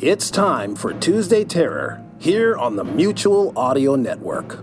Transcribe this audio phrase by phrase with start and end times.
[0.00, 4.62] It's time for Tuesday Terror here on the Mutual Audio Network.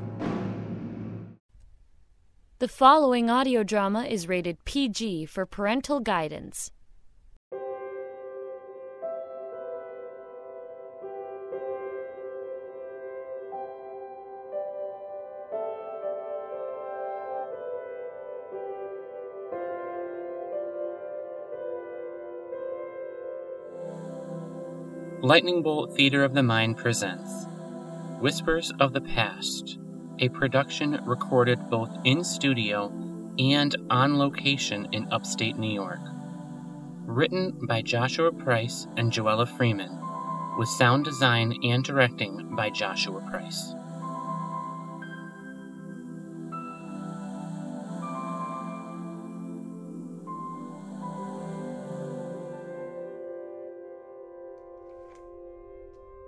[2.59, 6.69] The following audio drama is rated PG for parental guidance.
[25.33, 27.47] Lightning Bolt Theater of the Mind presents
[28.19, 29.79] Whispers of the Past,
[30.19, 32.93] a production recorded both in studio
[33.39, 36.01] and on location in upstate New York.
[37.07, 39.99] Written by Joshua Price and Joella Freeman,
[40.59, 43.73] with sound design and directing by Joshua Price.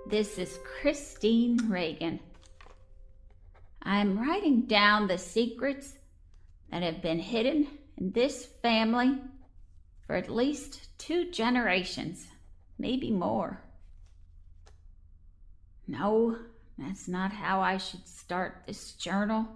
[0.08, 2.20] This is Christine Reagan.
[3.82, 5.94] I'm writing down the secrets
[6.70, 9.18] that have been hidden in this family
[10.06, 12.28] for at least two generations,
[12.78, 13.60] maybe more.
[15.88, 16.38] No,
[16.78, 19.48] that's not how I should start this journal.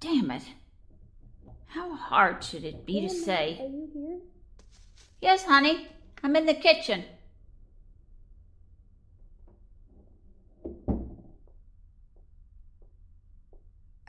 [0.00, 0.44] Damn it.
[1.68, 3.58] How hard should it be to say?
[3.58, 4.18] Are you here?
[5.22, 5.88] Yes, honey,
[6.22, 7.04] I'm in the kitchen.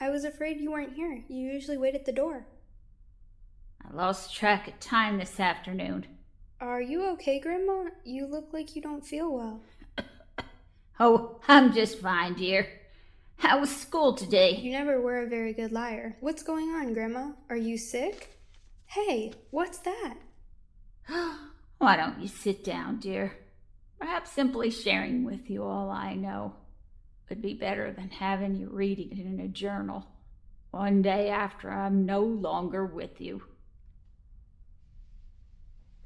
[0.04, 1.24] I was afraid you weren't here.
[1.30, 2.46] You usually wait at the door.
[3.82, 6.08] I lost track of time this afternoon.
[6.60, 7.86] Are you okay, Grandma?
[8.04, 9.62] You look like you don't feel well.
[11.00, 12.68] Oh, I'm just fine, dear.
[13.38, 14.58] How was school today?
[14.58, 16.18] You never were a very good liar.
[16.20, 17.32] What's going on, Grandma?
[17.50, 18.38] Are you sick?
[18.86, 20.16] Hey, what's that?
[21.78, 23.38] Why don't you sit down, dear?
[24.00, 26.56] Perhaps simply sharing with you all I know
[27.34, 30.06] would be better than having you reading it in a journal
[30.70, 33.42] one day after I'm no longer with you.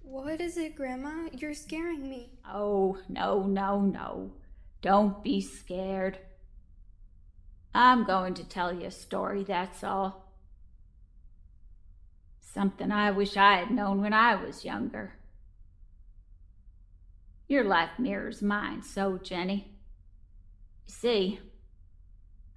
[0.04, 1.28] What is it, Grandma?
[1.34, 2.30] You're scaring me.
[2.50, 4.32] Oh, no, no, no.
[4.82, 6.18] Don't be scared.
[7.76, 10.32] I'm going to tell you a story, that's all.
[12.40, 15.16] Something I wish I had known when I was younger.
[17.50, 19.77] Your life mirrors mine, so, Jenny.
[20.88, 21.40] You see,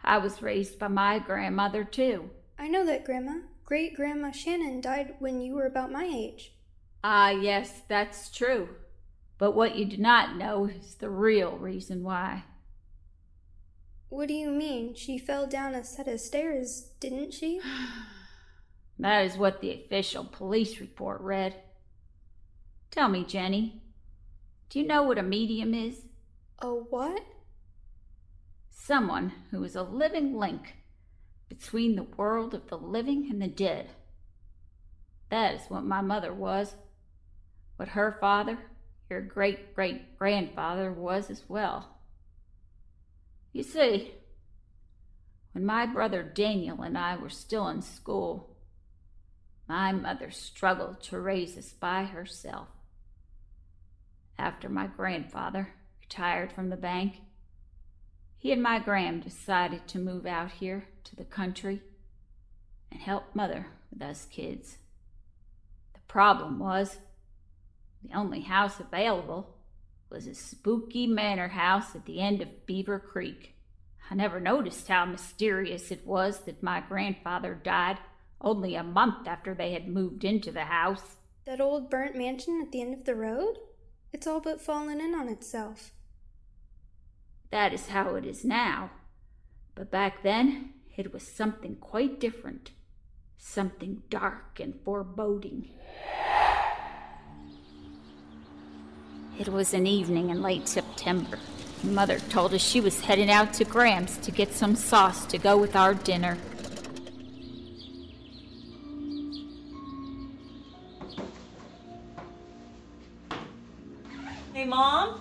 [0.03, 2.31] I was raised by my grandmother, too.
[2.59, 3.41] I know that, Grandma.
[3.65, 6.55] Great Grandma Shannon died when you were about my age.
[7.03, 8.69] Ah, yes, that's true.
[9.39, 12.45] But what you do not know is the real reason why.
[14.09, 14.95] What do you mean?
[14.95, 17.61] She fell down a set of stairs, didn't she?
[18.99, 21.55] That is what the official police report read.
[22.91, 23.81] Tell me, Jenny,
[24.69, 26.03] do you know what a medium is?
[26.59, 27.23] A what?
[28.83, 30.75] Someone who is a living link
[31.51, 33.91] between the world of the living and the dead.
[35.29, 36.75] That is what my mother was,
[37.77, 38.59] what her father,
[39.11, 41.99] your great great grandfather, was as well.
[43.53, 44.15] You see,
[45.53, 48.57] when my brother Daniel and I were still in school,
[49.69, 52.69] my mother struggled to raise us by herself.
[54.39, 57.17] After my grandfather retired from the bank,
[58.41, 61.83] he and my Gram decided to move out here to the country
[62.91, 64.79] and help mother with us kids.
[65.93, 66.97] The problem was
[68.03, 69.59] the only house available
[70.09, 73.55] was a spooky manor house at the end of Beaver Creek.
[74.11, 77.99] I never noticed how mysterious it was that my grandfather died
[78.41, 81.17] only a month after they had moved into the house.
[81.45, 83.59] That old burnt mansion at the end of the road?
[84.15, 85.93] It's all but fallen in on itself.
[87.51, 88.91] That is how it is now.
[89.75, 92.71] But back then, it was something quite different.
[93.39, 95.71] Something dark and foreboding.
[99.39, 101.39] It was an evening in late September.
[101.83, 105.57] Mother told us she was heading out to Gram's to get some sauce to go
[105.57, 106.37] with our dinner.
[114.53, 115.20] Hey, Mom?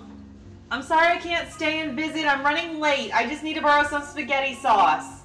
[0.72, 2.26] I'm sorry I can't stay and visit.
[2.26, 3.12] I'm running late.
[3.14, 5.22] I just need to borrow some spaghetti sauce.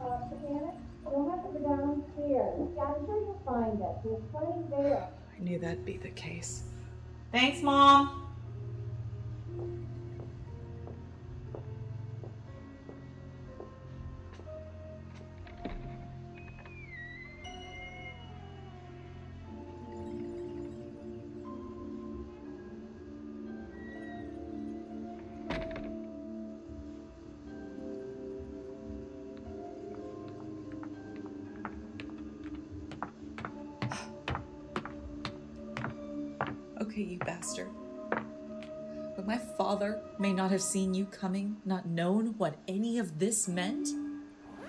[0.00, 0.74] Uh, Janet,
[1.04, 2.68] you'll have to go downstairs.
[2.76, 3.96] Yeah, I'm sure you'll find it.
[4.04, 5.08] There's plenty there.
[5.36, 6.62] I knew that'd be the case.
[7.32, 8.28] Thanks, Mom.
[37.12, 37.68] You bastard.
[39.14, 43.46] But my father may not have seen you coming, not known what any of this
[43.46, 43.88] meant,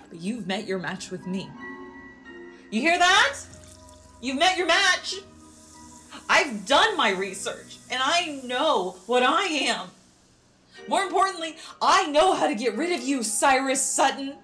[0.10, 1.50] but you've met your match with me.
[2.69, 3.36] You hear that?
[4.22, 5.16] You've met your match.
[6.30, 9.88] I've done my research and I know what I am.
[10.88, 14.36] More importantly, I know how to get rid of you, Cyrus Sutton.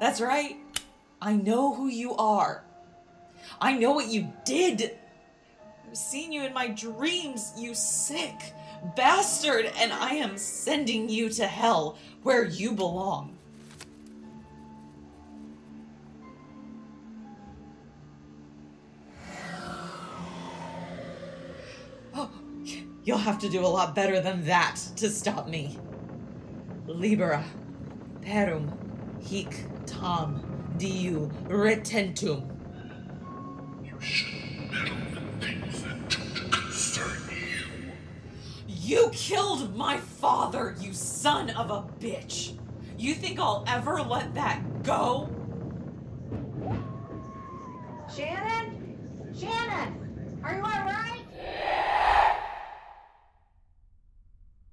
[0.00, 0.56] That's right.
[1.22, 2.64] I know who you are.
[3.60, 4.98] I know what you did.
[5.94, 8.52] Seen you in my dreams, you sick
[8.96, 13.38] bastard, and I am sending you to hell where you belong.
[22.12, 22.28] Oh,
[23.04, 25.78] you'll have to do a lot better than that to stop me.
[26.88, 27.44] Libera,
[28.20, 28.76] perum,
[29.20, 32.50] hic tam, diu retentum.
[33.84, 34.43] You shouldn't
[38.84, 42.58] You killed my father, you son of a bitch!
[42.98, 45.30] You think I'll ever let that go?
[48.14, 49.32] Shannon?
[49.34, 50.38] Shannon!
[50.44, 51.24] Are you alright?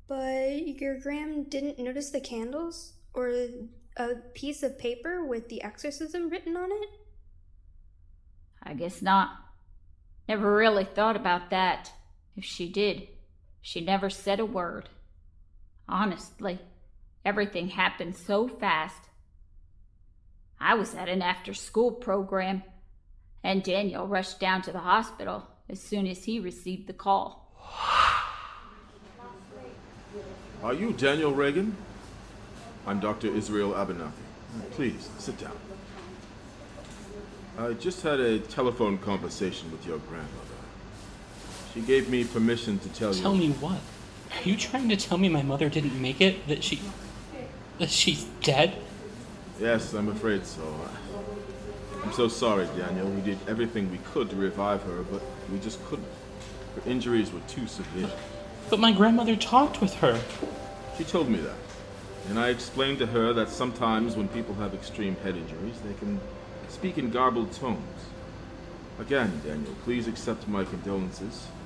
[0.09, 2.95] But your Gram didn't notice the candles?
[3.13, 3.33] Or
[3.95, 6.89] a piece of paper with the exorcism written on it?
[8.61, 9.29] I guess not.
[10.27, 11.93] Never really thought about that.
[12.35, 13.07] If she did,
[13.61, 14.89] she never said a word.
[15.87, 16.59] Honestly,
[17.23, 19.09] everything happened so fast.
[20.59, 22.63] I was at an after school program,
[23.43, 27.51] and Daniel rushed down to the hospital as soon as he received the call.
[30.63, 31.75] Are you Daniel Reagan?
[32.85, 33.27] I'm Dr.
[33.27, 34.11] Israel Abernathy.
[34.71, 35.57] Please, sit down.
[37.57, 40.50] I just had a telephone conversation with your grandmother.
[41.73, 43.21] She gave me permission to tell you.
[43.21, 43.79] Tell me what?
[44.35, 46.47] Are you trying to tell me my mother didn't make it?
[46.47, 46.81] That she.
[47.79, 48.75] that she's dead?
[49.59, 50.62] Yes, I'm afraid so.
[52.03, 53.07] I'm so sorry, Daniel.
[53.07, 55.21] We did everything we could to revive her, but
[55.51, 56.07] we just couldn't.
[56.75, 58.09] Her injuries were too severe.
[58.69, 60.19] But my grandmother talked with her.
[60.97, 61.56] She told me that.
[62.29, 66.19] And I explained to her that sometimes when people have extreme head injuries, they can
[66.69, 68.06] speak in garbled tones.
[69.00, 71.47] Again, Daniel, please accept my condolences.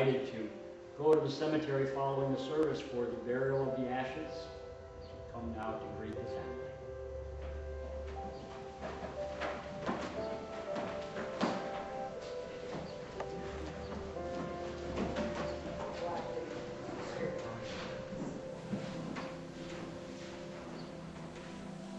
[0.00, 0.48] Invited to
[0.98, 4.32] go to the cemetery following the service for the burial of the ashes.
[5.02, 6.40] To come now to greet the family.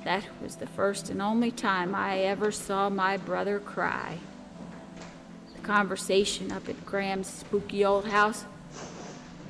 [0.03, 4.19] That was the first and only time I ever saw my brother cry.
[5.65, 8.45] The conversation up at Gram's spooky old house,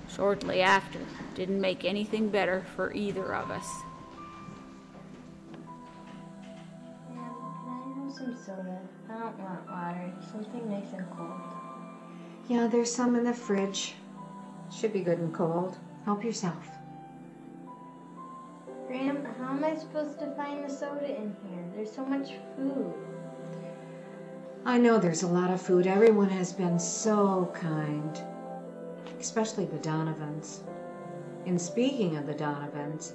[0.08, 1.00] shortly after,
[1.36, 3.68] didn't make anything better for either of us.
[7.10, 7.34] Ma'am,
[7.66, 8.80] can I have some soda?
[9.10, 10.14] I don't want water.
[10.32, 11.32] Something nice and cold.
[12.48, 13.96] Yeah, there's some in the fridge.
[14.74, 15.76] Should be good and cold.
[16.06, 16.66] Help yourself.
[18.88, 21.66] Gram, how am I supposed to find the soda in here?
[21.76, 22.94] There's so much food.
[24.68, 25.86] I know there's a lot of food.
[25.86, 28.20] Everyone has been so kind,
[29.20, 30.64] especially the Donovans.
[31.46, 33.14] And speaking of the Donovans,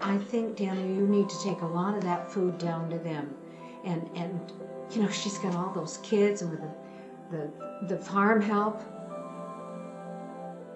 [0.00, 3.36] I think, Daniel, you need to take a lot of that food down to them.
[3.84, 4.52] And, and
[4.90, 6.60] you know, she's got all those kids and with
[7.30, 7.50] the,
[7.86, 8.82] the, the farm help.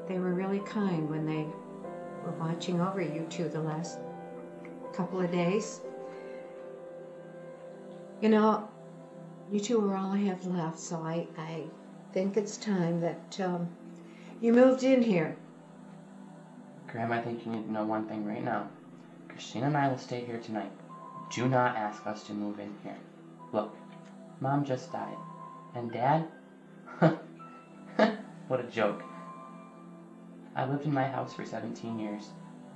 [0.07, 1.45] They were really kind when they
[2.25, 3.99] were watching over you two the last
[4.93, 5.81] couple of days.
[8.21, 8.69] You know,
[9.53, 11.65] you two are all I have left, so I, I
[12.15, 13.69] think it's time that um,
[14.41, 15.37] you moved in here.
[16.89, 18.71] Gram, I think you need to know one thing right now.
[19.29, 20.73] Christina and I will stay here tonight.
[21.31, 22.97] Do not ask us to move in here.
[23.53, 23.77] Look,
[24.41, 25.17] Mom just died.
[25.75, 26.27] And Dad?
[28.49, 29.03] what a joke.
[30.57, 32.31] I lived in my house for 17 years.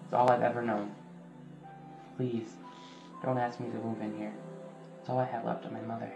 [0.04, 0.95] It's all I've ever known.
[2.18, 2.49] Please,
[3.23, 4.35] don't ask me to move in here.
[5.00, 6.12] It's all I have left of my mother.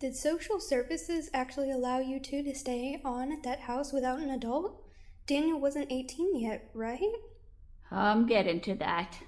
[0.00, 4.30] Did social services actually allow you two to stay on at that house without an
[4.30, 4.82] adult?
[5.26, 6.98] Daniel wasn't 18 yet, right?
[7.90, 9.18] I'm getting to that.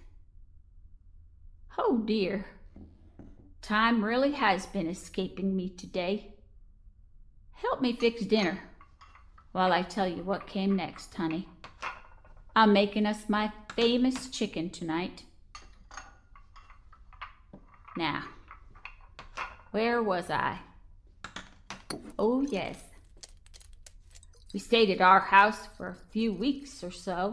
[1.77, 2.47] Oh dear.
[3.61, 6.37] Time really has been escaping me today.
[7.53, 8.59] Help me fix dinner
[9.53, 11.47] while I tell you what came next, honey.
[12.57, 15.25] I'm making us my famous chicken tonight.
[17.95, 18.25] Now,
[19.73, 20.59] where was I?
[22.19, 22.79] Oh, yes.
[24.53, 27.33] We stayed at our house for a few weeks or so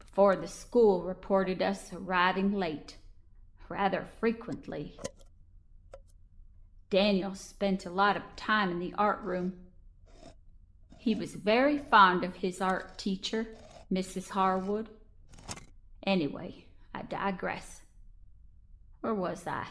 [0.00, 2.96] before the school reported us arriving late,
[3.68, 4.98] rather frequently.
[6.90, 9.52] Daniel spent a lot of time in the art room.
[10.98, 13.46] He was very fond of his art teacher,
[13.92, 14.28] Mrs.
[14.30, 14.88] Harwood.
[16.04, 17.82] Anyway, I digress.
[19.02, 19.66] Where was I?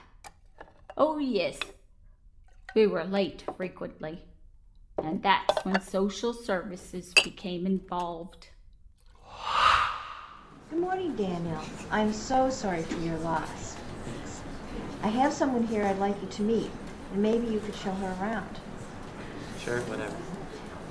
[0.96, 1.60] Oh, yes.
[2.76, 4.20] We were late frequently,
[5.04, 8.50] and that's when social services became involved.
[10.70, 11.60] Good morning, Daniel.
[11.90, 13.76] I'm so sorry for your loss.
[15.02, 16.70] I have someone here I'd like you to meet,
[17.12, 18.60] and maybe you could show her around.
[19.60, 20.16] Sure, whatever.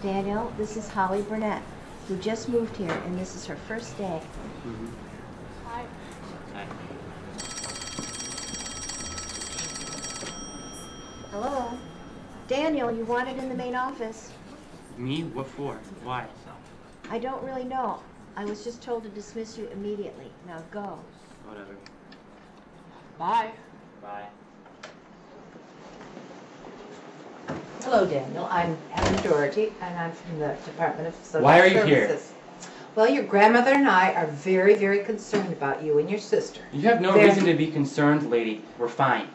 [0.02, 1.62] Daniel, this is Holly Burnett,
[2.08, 4.20] who just moved here, and this is her first day.
[4.66, 4.88] Mm-hmm.
[5.66, 5.84] Hi.
[6.54, 6.66] Hi.
[11.40, 11.70] Hello?
[12.48, 14.32] Daniel, you wanted in the main office.
[14.96, 15.22] Me?
[15.22, 15.74] What for?
[16.02, 16.26] Why?
[17.10, 18.00] I don't really know.
[18.34, 20.32] I was just told to dismiss you immediately.
[20.48, 20.98] Now go.
[21.46, 21.76] Whatever.
[23.20, 23.52] Bye.
[24.02, 24.26] Bye.
[27.82, 28.48] Hello, Daniel.
[28.50, 32.18] I'm Helen Doherty, and I'm from the Department of Social Why are you here?
[32.96, 36.62] Well, your grandmother and I are very, very concerned about you and your sister.
[36.72, 38.64] You have no There- reason to be concerned, lady.
[38.76, 39.28] We're fine.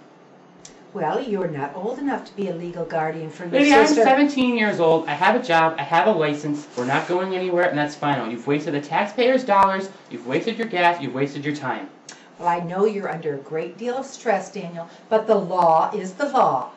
[0.93, 4.55] Well, you're not old enough to be a legal guardian for your Lady, I'm 17
[4.55, 5.07] years old.
[5.07, 5.75] I have a job.
[5.79, 6.67] I have a license.
[6.77, 8.29] We're not going anywhere, and that's final.
[8.29, 9.89] You've wasted the taxpayers' dollars.
[10.11, 11.01] You've wasted your gas.
[11.01, 11.89] You've wasted your time.
[12.37, 16.13] Well, I know you're under a great deal of stress, Daniel, but the law is
[16.13, 16.69] the law.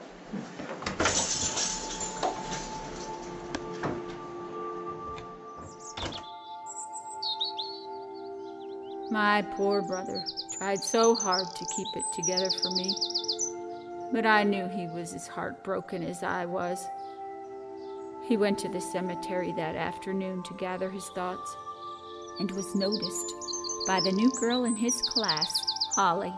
[9.11, 10.25] My poor brother
[10.57, 12.95] tried so hard to keep it together for me,
[14.17, 16.89] but I knew he was as heartbroken as I was.
[18.27, 21.55] He went to the cemetery that afternoon to gather his thoughts
[22.41, 23.35] and was noticed
[23.87, 25.63] by the new girl in his class,
[25.95, 26.33] Holly.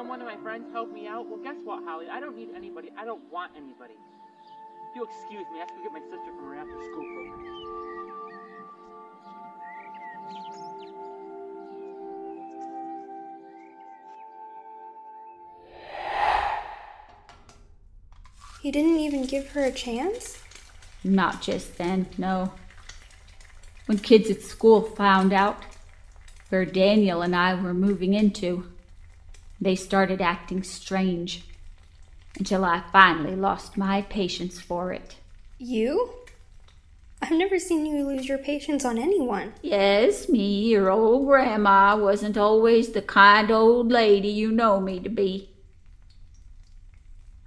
[0.00, 1.28] You thought you could become one of my friends, help me out?
[1.28, 2.06] Well, guess what, Holly?
[2.10, 2.90] I don't need anybody.
[2.96, 3.94] I don't want anybody.
[3.94, 7.46] If you'll excuse me, I have to get my sister from her after school program.
[18.62, 20.42] He didn't even give her a chance?
[21.04, 22.52] Not just then, no.
[23.86, 25.64] When kids at school found out
[26.48, 28.64] where Daniel and I were moving into,
[29.60, 31.44] they started acting strange
[32.38, 35.16] until I finally lost my patience for it.
[35.58, 36.14] You?
[37.22, 39.52] I've never seen you lose your patience on anyone.
[39.62, 45.10] Yes, me, your old grandma, wasn't always the kind old lady you know me to
[45.10, 45.50] be.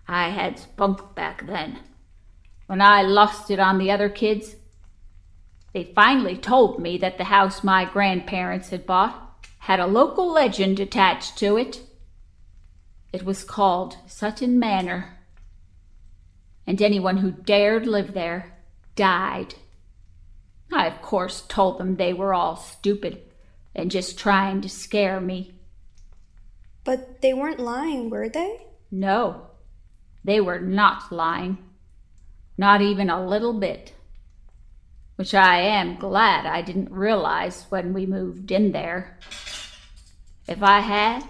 [0.08, 1.80] I had spunk back then.
[2.68, 4.56] When I lost it on the other kids,
[5.74, 9.24] they finally told me that the house my grandparents had bought
[9.60, 11.80] had a local legend attached to it.
[13.14, 15.20] It was called Sutton Manor,
[16.66, 18.58] and anyone who dared live there
[18.96, 19.54] died.
[20.72, 23.22] I, of course, told them they were all stupid
[23.76, 25.54] and just trying to scare me.
[26.84, 28.66] But they weren't lying, were they?
[28.90, 29.48] No,
[30.24, 31.60] they were not lying.
[32.58, 33.94] Not even a little bit.
[35.18, 39.20] Which I am glad I didn't realize when we moved in there.
[40.48, 41.24] If I had,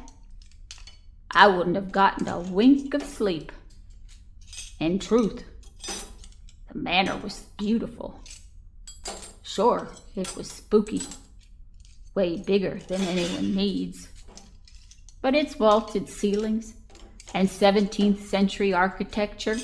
[1.35, 3.51] I wouldn't have gotten a wink of sleep.
[4.79, 5.43] In truth,
[6.71, 8.19] the manor was beautiful.
[9.41, 11.01] Sure, it was spooky,
[12.13, 14.09] way bigger than anyone needs.
[15.21, 16.75] But its vaulted ceilings
[17.33, 19.57] and 17th century architecture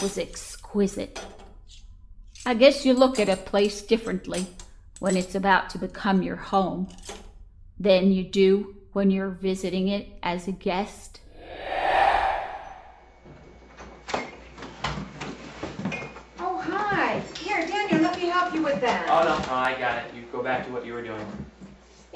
[0.00, 1.24] was exquisite.
[2.44, 4.46] I guess you look at a place differently
[4.98, 6.88] when it's about to become your home
[7.78, 11.20] than you do when you're visiting it as a guest.
[16.38, 17.20] Oh, hi.
[17.38, 19.06] Here, Daniel, let me help you with that.
[19.08, 20.14] Oh, no, no, I got it.
[20.14, 21.24] You go back to what you were doing.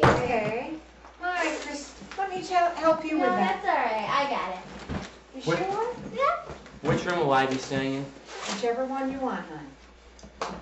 [0.03, 0.75] Okay.
[1.21, 1.95] Hi, Chris.
[2.19, 3.31] Let me ch- help you with that.
[3.31, 3.63] No, that.
[3.63, 4.11] that's alright.
[4.11, 5.07] I got it.
[5.37, 5.95] You What- sure?
[6.15, 6.53] Yeah.
[6.83, 8.05] Which room will I be staying in?
[8.55, 10.57] Whichever one you want, hon.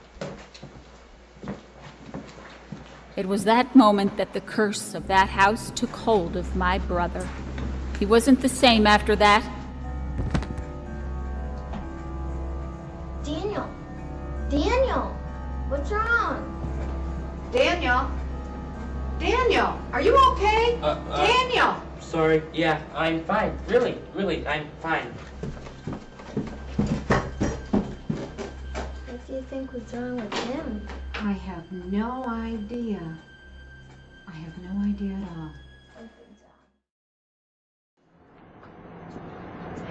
[3.16, 7.28] It was that moment that the curse of that house took hold of my brother.
[8.00, 9.44] He wasn't the same after that.
[13.22, 13.68] Daniel.
[14.50, 15.16] Daniel.
[15.68, 16.42] What's wrong?
[17.52, 18.10] Daniel?
[19.20, 20.76] Daniel, are you okay?
[20.82, 21.80] Uh, uh, Daniel!
[22.00, 22.42] Sorry.
[22.52, 23.56] Yeah, I'm fine.
[23.68, 25.14] Really, really, I'm fine.
[29.54, 30.88] Think was wrong with him?
[31.14, 33.00] I have no idea.
[34.26, 35.52] I have no idea at all.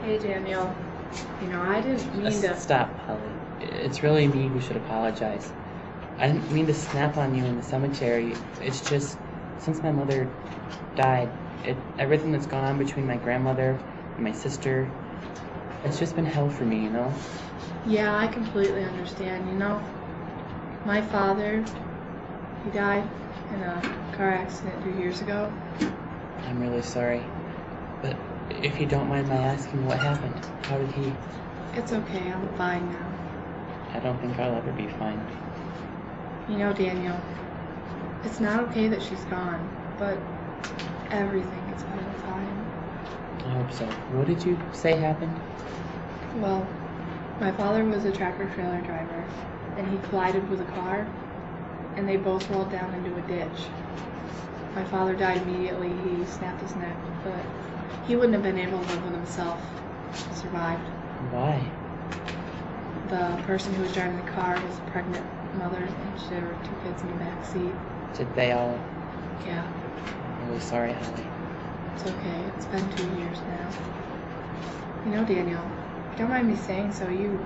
[0.04, 0.76] Hey, Daniel.
[1.42, 2.60] You know, I didn't mean to.
[2.60, 3.22] Stop, Holly.
[3.62, 5.54] It's really me who should apologize.
[6.18, 8.36] I didn't mean to snap on you in the cemetery.
[8.60, 9.18] It's just,
[9.60, 10.30] since my mother
[10.96, 11.32] died,
[11.64, 13.80] it, everything that's gone on between my grandmother
[14.16, 14.92] and my sister,
[15.84, 17.14] it's just been hell for me, you know?
[17.86, 19.48] Yeah, I completely understand.
[19.50, 19.82] You know,
[20.86, 21.64] my father,
[22.64, 23.08] he died
[23.54, 23.82] in a
[24.16, 25.52] car accident two years ago.
[26.48, 27.24] I'm really sorry.
[28.02, 28.16] But
[28.50, 31.14] if you don't mind my asking what happened, how did he?
[31.74, 33.08] It's okay, I'm fine now.
[33.94, 35.22] I don't think I'll ever be fine.
[36.48, 37.20] You know, Daniel,
[38.24, 40.18] it's not okay that she's gone, but
[41.12, 42.23] everything gets better with time.
[42.23, 42.23] I
[43.54, 43.86] hope so.
[44.16, 45.34] What did you say happened?
[46.38, 46.68] Well,
[47.40, 49.24] my father was a tractor trailer driver,
[49.78, 51.08] and he collided with a car,
[51.96, 53.68] and they both rolled down into a ditch.
[54.76, 55.90] My father died immediately.
[55.90, 57.38] He snapped his neck, but
[58.08, 59.62] he wouldn't have been able to live with himself.
[60.34, 60.82] Survived.
[61.30, 61.64] Why?
[63.10, 66.76] The person who was driving the car was a pregnant mother, and there were two
[66.84, 67.74] kids in the back seat.
[68.16, 68.80] Did they all?
[69.46, 71.33] Yeah, I'm really sorry, Holly.
[71.96, 72.44] It's okay.
[72.56, 73.70] It's been two years now.
[75.06, 75.70] You know, Daniel,
[76.18, 77.46] don't mind me saying so, you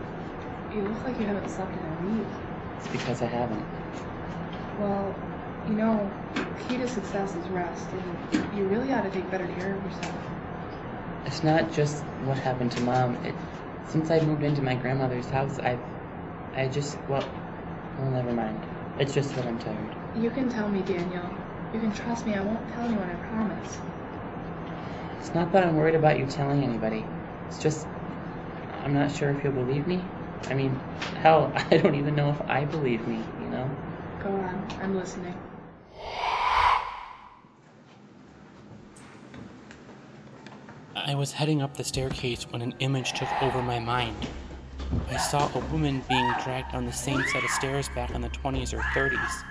[0.72, 2.28] you look like you haven't slept in a week.
[2.78, 3.66] It's because I haven't.
[4.78, 5.16] Well,
[5.66, 9.48] you know, the key to success is rest, and you really ought to take better
[9.48, 10.16] care of yourself.
[11.26, 13.16] It's not just what happened to mom.
[13.26, 13.36] It,
[13.90, 15.80] since I moved into my grandmother's house, I've,
[16.56, 17.24] I just, well,
[17.98, 18.62] well, never mind.
[19.00, 19.96] It's just that I'm tired.
[20.16, 21.30] You can tell me, Daniel.
[21.74, 22.36] You can trust me.
[22.36, 23.78] I won't tell anyone, I promise.
[25.20, 27.06] It's not that I'm worried about you telling anybody.
[27.48, 27.88] It's just,
[28.84, 30.04] I'm not sure if you'll believe me.
[30.44, 30.76] I mean,
[31.22, 33.70] hell, I don't even know if I believe me, you know?
[34.22, 34.68] Go on.
[34.82, 35.36] I'm listening.
[40.96, 44.28] I was heading up the staircase when an image took over my mind.
[45.10, 48.30] I saw a woman being dragged down the same set of stairs back in the
[48.30, 49.44] 20s or 30s.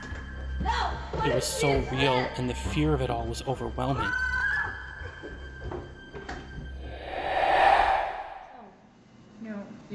[1.26, 4.10] It was so real, and the fear of it all was overwhelming.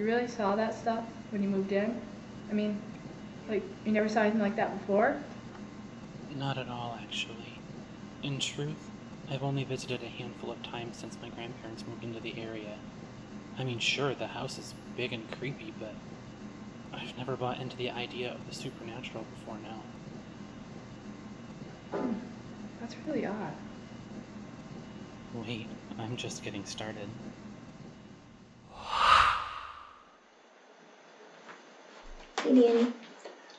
[0.02, 2.02] You really saw that stuff when you moved in?
[2.50, 2.82] I mean,
[3.48, 5.16] like, you never saw anything like that before?
[6.36, 7.60] Not at all, actually.
[8.24, 8.90] In truth,
[9.30, 12.78] I've only visited a handful of times since my grandparents moved into the area.
[13.60, 15.94] I mean, sure, the house is big and creepy, but
[16.92, 19.84] I've never bought into the idea of the supernatural before now.
[22.00, 22.14] Hmm,
[22.80, 23.54] that's really odd.
[25.36, 25.68] Wait,
[26.00, 27.08] I'm just getting started.
[32.44, 32.94] Danny.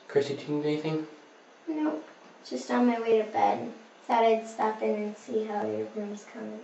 [0.07, 1.07] Chrissy, do you need anything?
[1.67, 1.99] No,
[2.47, 3.71] just on my way to bed.
[4.07, 6.59] Thought I'd stop in and see how your room's coming.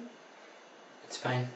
[1.05, 1.47] It's fine.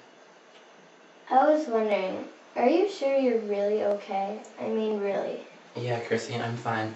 [1.30, 4.40] I was wondering, are you sure you're really okay?
[4.60, 5.42] I mean, really.
[5.76, 6.96] Yeah, Chrissy, I'm fine.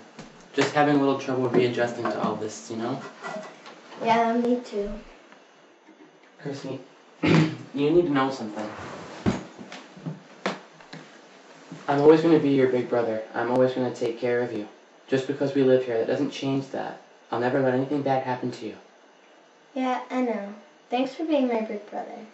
[0.54, 3.02] Just having a little trouble readjusting to all this, you know?
[4.04, 4.92] Yeah, me too.
[6.42, 6.80] Chrissy,
[7.24, 8.70] you need to know something.
[11.88, 13.24] I'm always going to be your big brother.
[13.34, 14.68] I'm always going to take care of you.
[15.08, 17.02] Just because we live here, that doesn't change that.
[17.32, 18.76] I'll never let anything bad happen to you.
[19.74, 20.54] Yeah, I know.
[20.90, 22.26] Thanks for being my big brother.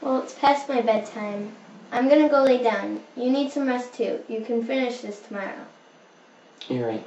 [0.00, 1.52] Well, it's past my bedtime.
[1.92, 3.00] I'm gonna go lay down.
[3.16, 4.20] You need some rest too.
[4.28, 5.66] You can finish this tomorrow.
[6.68, 7.06] You're right.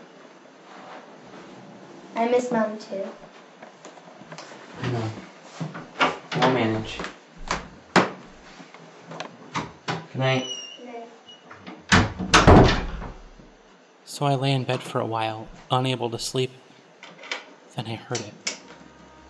[2.16, 3.08] I miss mom too.
[4.82, 5.12] I know.
[6.34, 7.00] I'll manage.
[10.14, 10.46] Good night.
[14.06, 16.52] So I lay in bed for a while, unable to sleep.
[17.76, 18.60] Then I heard it.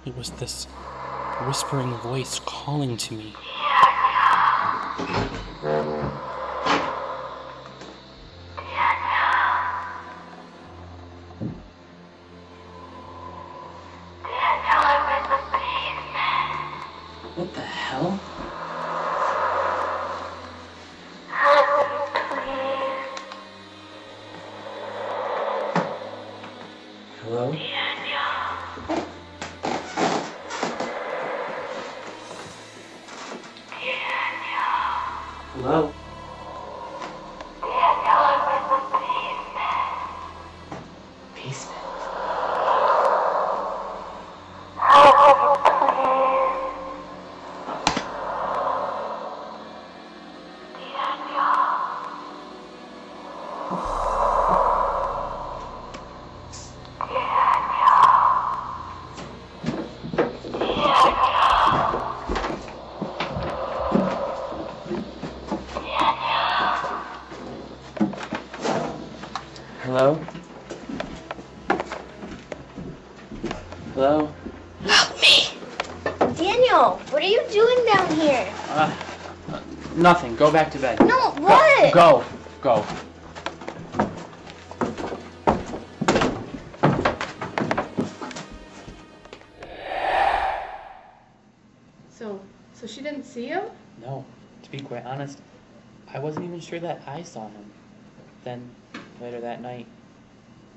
[0.05, 0.65] It was this
[1.47, 3.33] whispering voice calling to me.
[35.63, 35.93] Hello?
[41.35, 41.83] Basement.
[69.83, 70.17] Hello?
[73.93, 74.33] Hello?
[76.35, 78.51] Daniel, what are you doing down here?
[78.69, 78.89] Uh,
[79.51, 79.61] uh,
[79.95, 80.35] nothing.
[80.35, 80.99] Go back to bed.
[80.99, 81.91] No, what?
[81.91, 82.23] Go.
[82.61, 82.85] Go.
[92.11, 92.39] So,
[92.73, 93.63] so she didn't see him?
[93.99, 94.23] No.
[94.61, 95.41] To be quite honest,
[96.13, 97.71] I wasn't even sure that I saw him.
[98.43, 98.69] Then,
[99.19, 99.87] later that night,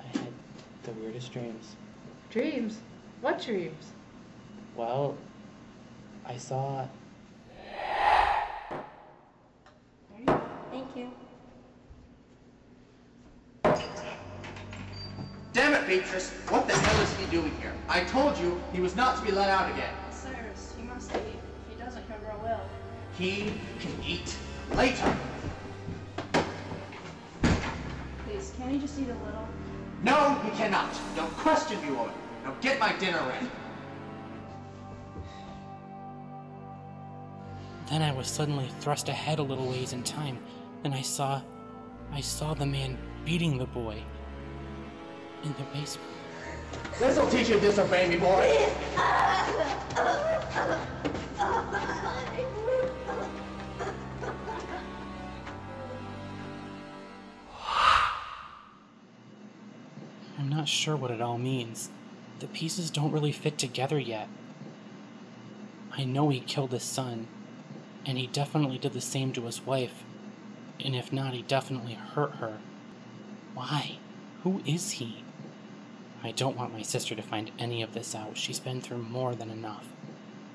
[0.01, 0.33] I had
[0.85, 1.77] the weirdest dreams.
[2.31, 2.79] Dreams?
[3.21, 3.93] What dreams?
[4.75, 5.19] Well,
[6.25, 6.87] I saw.
[10.97, 11.11] You.
[15.53, 16.31] Damn it, Beatrice!
[16.49, 17.73] What the hell is he doing here?
[17.89, 19.95] I told you he was not to be let out again.
[20.11, 21.23] Cyrus, he must leave.
[21.25, 22.61] If he doesn't, he'll grow ill.
[23.19, 24.37] He can eat
[24.75, 25.17] later.
[28.27, 29.49] Please, can't he just eat a little?
[30.03, 30.95] No, he cannot.
[31.15, 32.15] Don't question me, woman.
[32.45, 33.49] Now get my dinner ready.
[37.89, 40.39] Then I was suddenly thrust ahead a little ways in time,
[40.85, 41.43] and I saw.
[42.13, 44.03] I saw the man beating the boy
[45.43, 46.09] in the basement.
[46.99, 48.69] This'll teach you to disobey me, boy.
[60.39, 61.91] I'm not sure what it all means.
[62.39, 64.29] The pieces don't really fit together yet.
[65.93, 67.27] I know he killed his son,
[68.05, 70.05] and he definitely did the same to his wife.
[70.85, 72.59] And if not, he definitely hurt her.
[73.55, 73.99] Why?
[74.43, 75.25] Who is he?
[76.23, 78.37] I don't want my sister to find any of this out.
[78.37, 79.87] She's been through more than enough.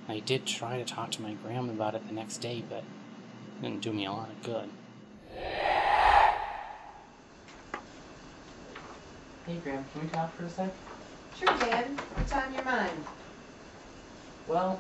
[0.08, 3.62] I did try to talk to my grandma about it the next day, but it
[3.62, 4.70] didn't do me a lot of good.
[9.48, 10.74] Hey, Gram, can we talk for a sec?
[11.38, 11.86] Sure, Dad.
[11.86, 13.06] What's on your mind?
[14.48, 14.80] Well,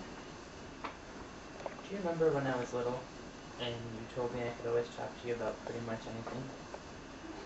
[0.83, 2.99] do you remember when I was little
[3.61, 6.43] and you told me I could always talk to you about pretty much anything?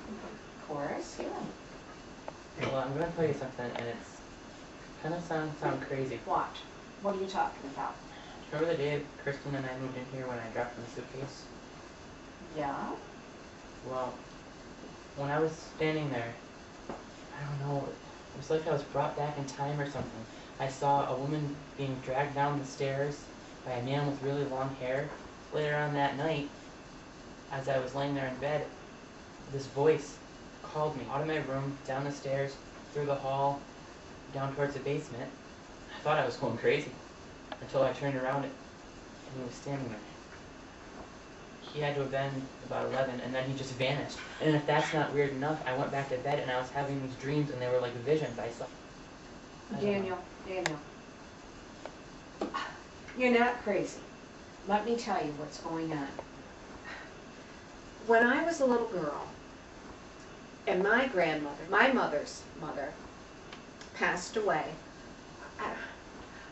[0.07, 2.67] Of course, yeah.
[2.67, 4.21] Well, I'm gonna tell you something, and it's
[5.03, 6.19] kind of sound sound crazy.
[6.25, 6.55] What?
[7.01, 7.95] What are you talking about?
[8.51, 11.43] Remember the day Kristen and I moved in here when I dropped my suitcase?
[12.57, 12.91] Yeah?
[13.89, 14.13] Well,
[15.17, 16.33] when I was standing there,
[16.89, 20.25] I don't know, it was like I was brought back in time or something.
[20.59, 23.19] I saw a woman being dragged down the stairs
[23.65, 25.09] by a man with really long hair.
[25.55, 26.49] Later on that night,
[27.53, 28.65] as I was laying there in bed,
[29.53, 30.17] this voice
[30.61, 32.53] called me out of my room, down the stairs,
[32.91, 33.61] through the hall,
[34.33, 35.31] down towards the basement.
[35.97, 36.91] I thought I was going crazy
[37.61, 38.51] until I turned around and
[39.37, 39.97] he was standing there.
[41.61, 42.31] He had to have been
[42.65, 44.17] about 11, and then he just vanished.
[44.41, 47.01] And if that's not weird enough, I went back to bed and I was having
[47.01, 48.65] these dreams, and they were like visions I saw.
[49.73, 49.79] I.
[49.79, 50.79] Daniel, Daniel.
[53.17, 54.01] You're not crazy.
[54.67, 56.07] Let me tell you what's going on.
[58.07, 59.27] When I was a little girl,
[60.67, 62.91] and my grandmother, my mother's mother,
[63.93, 64.65] passed away.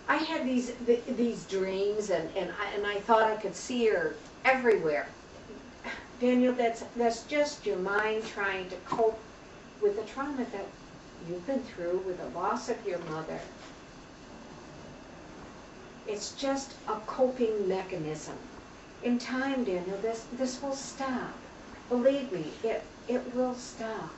[0.07, 3.87] I, had these th- these dreams, and and I, and I thought I could see
[3.87, 5.07] her everywhere.
[6.19, 9.19] Daniel, that's that's just your mind trying to cope
[9.81, 10.65] with the trauma that
[11.27, 13.39] you've been through with the loss of your mother.
[16.07, 18.35] It's just a coping mechanism.
[19.03, 21.33] In time, Daniel, this this will stop.
[21.89, 24.11] Believe me, it it will stop.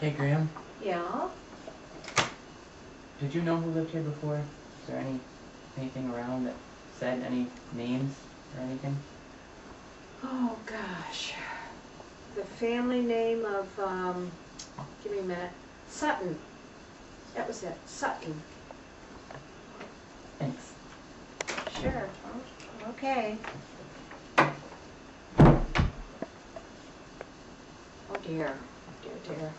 [0.00, 0.48] Hey, Gram.
[0.82, 1.28] Yeah.
[3.20, 4.36] Did you know who lived here before?
[4.36, 5.20] Is there any
[5.78, 6.54] anything around that
[6.98, 8.14] said any names
[8.56, 8.96] or anything?
[10.22, 11.34] Oh gosh.
[12.34, 14.30] The family name of um
[15.02, 15.52] give me a minute.
[15.88, 16.36] Sutton.
[17.36, 17.76] That was it.
[17.86, 18.34] Sutton.
[20.38, 20.72] Thanks.
[21.80, 22.08] Sure.
[22.88, 23.36] Okay.
[28.10, 28.56] Oh dear.
[28.56, 29.52] Oh dear dear.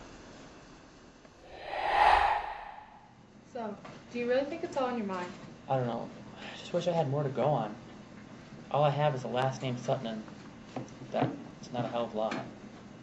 [3.54, 3.76] So,
[4.12, 5.30] do you really think it's all on your mind?
[5.70, 6.10] I don't know.
[6.38, 7.74] I just wish I had more to go on.
[8.72, 12.18] All I have is a last name Sutton, and that's not a hell of a
[12.18, 12.36] lot.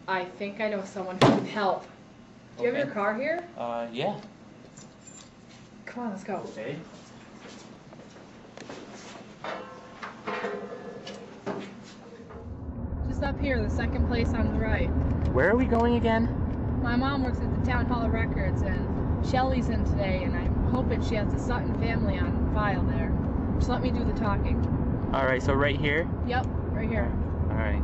[0.07, 1.85] I think I know someone who can help.
[2.57, 2.85] Do you have Okay.
[2.87, 3.45] your car here?
[3.57, 4.17] Uh, yeah.
[5.95, 6.43] Come on, let's go.
[6.49, 6.77] Okay.
[13.07, 14.89] Just up here, the second place on the right.
[15.29, 16.81] Where are we going again?
[16.83, 20.53] My mom works at the Town Hall of Records, and Shelly's in today, and I'm
[20.73, 23.13] hoping she has the Sutton family on file there.
[23.59, 24.59] Just let me do the talking.
[25.15, 26.09] All right, so right here.
[26.27, 27.13] Yep, right here.
[27.51, 27.83] All right.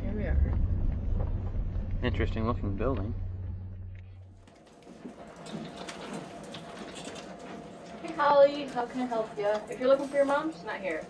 [0.00, 0.54] Here we are.
[2.02, 3.14] Interesting looking building.
[8.16, 9.48] Holly, how can I help you?
[9.70, 11.04] If you're looking for your mom, she's not here.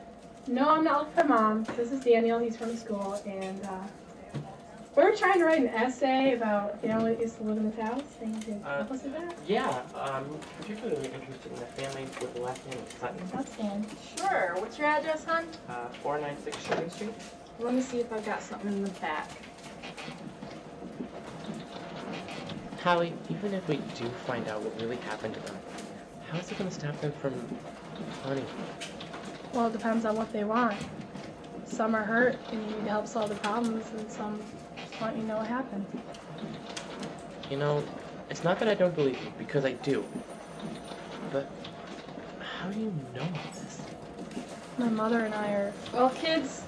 [0.46, 1.64] No, I'm not looking for mom.
[1.76, 2.38] This is Daniel.
[2.38, 4.40] He's from school, and uh,
[4.96, 7.78] we're trying to write an essay about a family that used to live in this
[7.80, 8.02] house.
[8.22, 9.34] And you can Uh, help us with that?
[9.46, 10.24] Yeah, I'm
[10.60, 13.20] particularly interested in the family with the last name of Sutton.
[13.32, 13.86] That's fine.
[14.16, 14.54] Sure.
[14.58, 15.44] What's your address, hon?
[15.68, 17.14] Uh, 496 Sugar Street.
[17.60, 19.28] Let me see if I've got something in the back.
[22.82, 25.56] Holly, even if we do find out what really happened to them,
[26.34, 27.32] how is it going to stop them from
[28.24, 28.44] hunting?
[29.52, 30.74] Well, it depends on what they want.
[31.64, 34.40] Some are hurt and you need to help solve the problems, and some
[34.76, 35.86] just want you to know what happened.
[37.48, 37.84] You know,
[38.30, 40.04] it's not that I don't believe you, because I do.
[41.30, 41.48] But
[42.40, 43.82] how do you know all this?
[44.76, 45.72] My mother and I are.
[45.92, 46.64] Well, kids,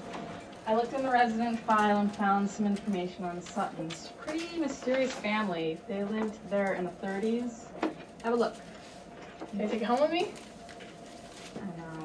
[0.65, 4.13] I looked in the resident file and found some information on Suttons.
[4.17, 5.77] Pretty mysterious family.
[5.89, 7.65] They lived there in the 30s.
[8.23, 8.55] Have a look.
[9.51, 10.31] Can you take it home with me?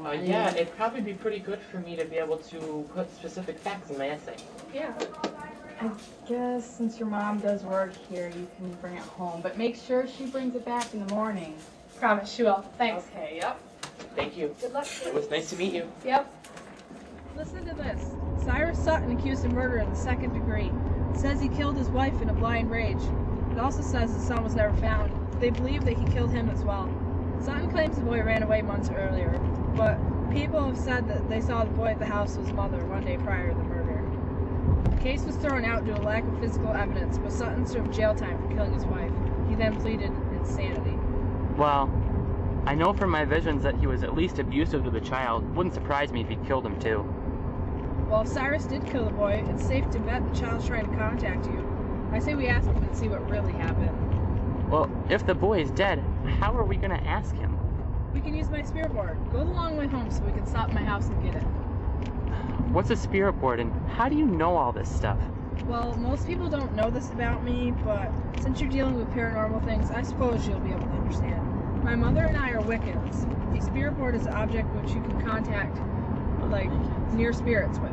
[0.05, 3.59] Uh, yeah, it'd probably be pretty good for me to be able to put specific
[3.59, 4.37] facts in my essay.
[4.75, 4.93] Yeah.
[5.81, 5.91] I
[6.29, 9.41] guess since your mom does work here, you can bring it home.
[9.43, 11.57] But make sure she brings it back in the morning.
[11.99, 12.65] Promise she will.
[12.79, 13.05] Thanks.
[13.09, 13.61] Okay, yep.
[14.17, 14.55] Thank you.
[14.61, 14.87] Good luck.
[15.05, 15.91] It was nice to meet you.
[16.05, 16.33] Yep.
[17.37, 18.11] Listen to this.
[18.45, 20.71] Cyrus Sutton accused of murder in the second degree.
[21.15, 23.03] It says he killed his wife in a blind rage.
[23.53, 25.13] It also says his son was never found.
[25.41, 26.89] They believe that he killed him as well.
[27.45, 29.33] Sutton claims the boy ran away months earlier,
[29.75, 29.99] but
[30.31, 33.05] people have said that they saw the boy at the house with his mother one
[33.05, 34.05] day prior to the murder.
[34.95, 38.15] The case was thrown out due to lack of physical evidence, but Sutton served jail
[38.15, 39.11] time for killing his wife.
[39.49, 40.97] He then pleaded insanity.
[41.57, 41.91] Well,
[42.65, 45.57] I know from my visions that he was at least abusive to the child.
[45.57, 47.05] Wouldn't surprise me if he killed him too.
[48.09, 50.97] Well, if Cyrus did kill the boy, it's safe to bet the child's trying to
[50.97, 52.09] contact you.
[52.13, 54.12] I say we ask him and see what really happened.
[54.73, 56.03] Well, if the boy is dead,
[56.41, 57.59] how are we gonna ask him?
[58.15, 59.19] We can use my spirit board.
[59.31, 61.43] Go the long way home so we can stop at my house and get it.
[62.73, 65.19] What's a spirit board and how do you know all this stuff?
[65.67, 69.91] Well, most people don't know this about me, but since you're dealing with paranormal things,
[69.91, 71.85] I suppose you'll be able to understand.
[71.85, 73.27] My mother and I are Wiccans.
[73.55, 75.77] A spirit board is an object which you can contact,
[76.51, 76.71] like,
[77.13, 77.93] near spirits with.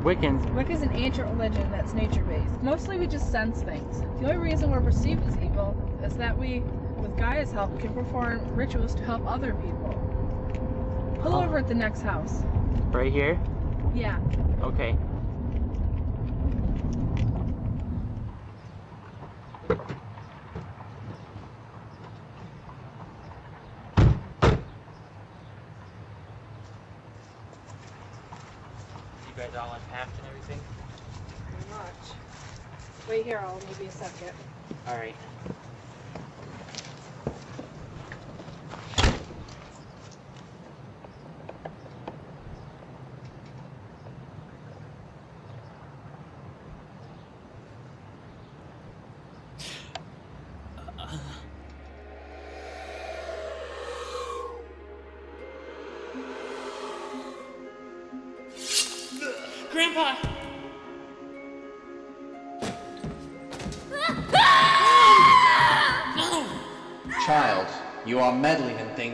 [0.00, 0.52] Wiccans.
[0.54, 2.62] Wicca is an ancient religion that's nature based.
[2.62, 4.00] Mostly we just sense things.
[4.20, 6.60] The only reason we're perceived as evil is that we,
[6.96, 9.98] with Gaia's help, can perform rituals to help other people.
[11.22, 11.44] Pull uh-huh.
[11.46, 12.42] over at the next house.
[12.90, 13.40] Right here?
[13.94, 14.18] Yeah.
[14.62, 14.96] Okay.
[29.28, 30.60] You guys all unpacked and everything?
[31.48, 32.10] Pretty much.
[33.78, 34.32] Maybe a second.
[34.86, 35.14] Alright.
[35.42, 35.51] Grandpa!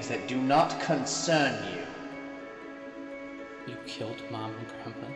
[0.08, 1.82] That do not concern you.
[3.72, 5.06] You killed Mom and Grandpa.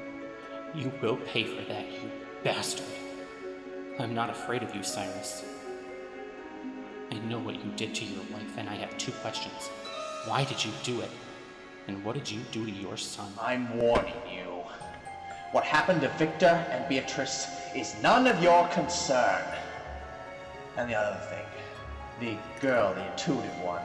[0.74, 2.10] You will pay for that, you
[2.44, 2.86] bastard.
[3.98, 5.44] I'm not afraid of you, Cyrus.
[7.10, 9.68] I know what you did to your wife, and I have two questions.
[10.26, 11.10] Why did you do it?
[11.88, 13.32] And what did you do to your son?
[13.40, 14.62] I'm warning you.
[15.52, 19.42] What happened to Victor and Beatrice is none of your concern.
[20.76, 21.44] And the other thing,
[22.20, 23.82] the girl, the intuitive one,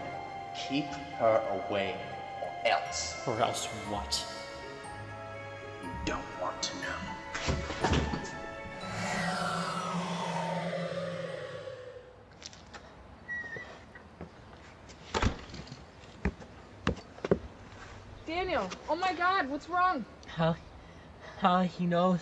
[0.58, 0.86] keep
[1.20, 1.96] her away,
[2.42, 3.16] or else.
[3.28, 4.26] Or else what?
[5.84, 7.08] You don't want to know.
[18.26, 20.06] Daniel, oh my god, what's wrong?
[20.28, 20.56] How?
[21.40, 22.20] How he knows?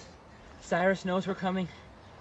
[0.62, 1.68] Cyrus knows we're coming.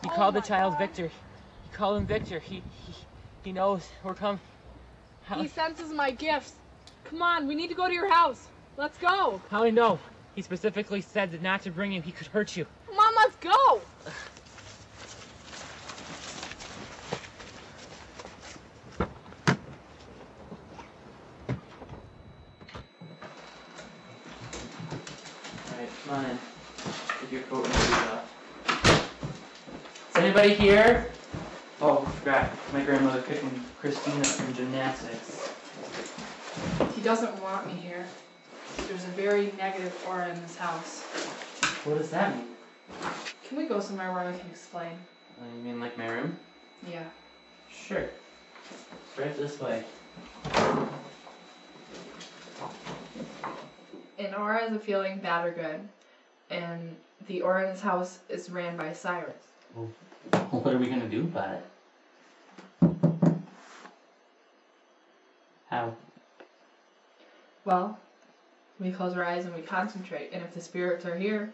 [0.03, 0.79] He Oh called the child God.
[0.79, 1.09] Victor.
[1.09, 2.39] He called him Victor.
[2.39, 2.95] He he,
[3.43, 4.41] he knows we're coming.
[5.25, 6.53] How, He senses my gifts.
[7.05, 8.49] Come on, we need to go to your house.
[8.77, 9.41] Let's go.
[9.51, 9.99] how he know?
[10.35, 12.03] He specifically said that not to bring him.
[12.03, 12.67] He could hurt you.
[12.87, 13.81] Come on, let's go.
[25.71, 26.39] Alright, come on in.
[27.21, 28.25] Take your coat and shoes off.
[30.11, 31.11] Is anybody here?
[31.81, 32.54] Oh, I forgot.
[32.75, 35.49] My grandmother picking Christina from gymnastics.
[36.97, 38.05] He doesn't want me here.
[38.89, 41.03] There's a very negative aura in this house.
[41.85, 42.49] What does that mean?
[43.47, 44.91] Can we go somewhere where I can explain?
[45.41, 46.37] Uh, you mean like my room?
[46.91, 47.05] Yeah.
[47.71, 48.09] Sure.
[48.69, 49.85] It's right this way.
[54.19, 55.89] An aura is a feeling bad or good,
[56.51, 56.97] and
[57.29, 59.47] the aura in this house is ran by Cyrus.
[60.51, 61.65] What are we gonna do about it?
[65.75, 65.93] How?
[67.65, 67.99] Well,
[68.79, 71.53] we close our eyes and we concentrate, and if the spirits are here,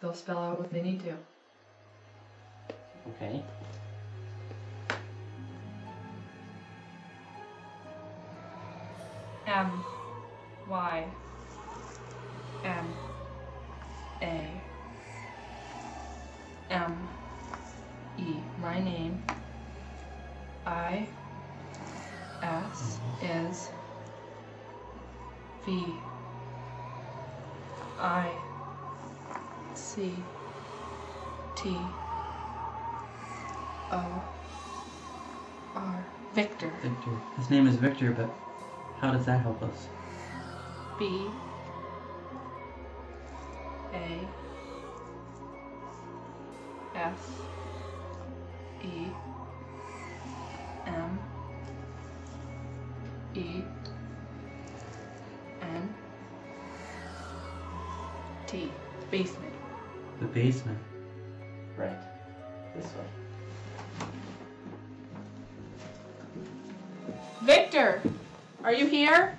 [0.00, 1.14] they'll spell out what they need to.
[3.08, 3.42] Okay.
[9.48, 9.84] M
[10.68, 11.04] Y
[12.62, 12.86] M
[14.22, 14.46] A
[16.70, 17.08] M
[18.16, 18.36] E.
[18.60, 19.20] My name.
[20.64, 21.08] I
[22.42, 23.70] S is
[25.64, 25.94] V
[27.98, 28.30] I
[29.74, 30.12] C
[31.56, 31.76] T
[33.90, 34.22] O
[35.74, 36.06] R.
[36.34, 36.70] Victor.
[36.82, 37.10] Victor.
[37.36, 38.30] His name is Victor, but
[39.00, 39.88] how does that help us?
[40.98, 41.26] B
[43.92, 44.28] A
[46.94, 47.40] S
[60.38, 60.78] basement.
[61.76, 61.98] Right.
[62.76, 64.06] This way.
[67.42, 68.00] Victor!
[68.62, 69.36] Are you here?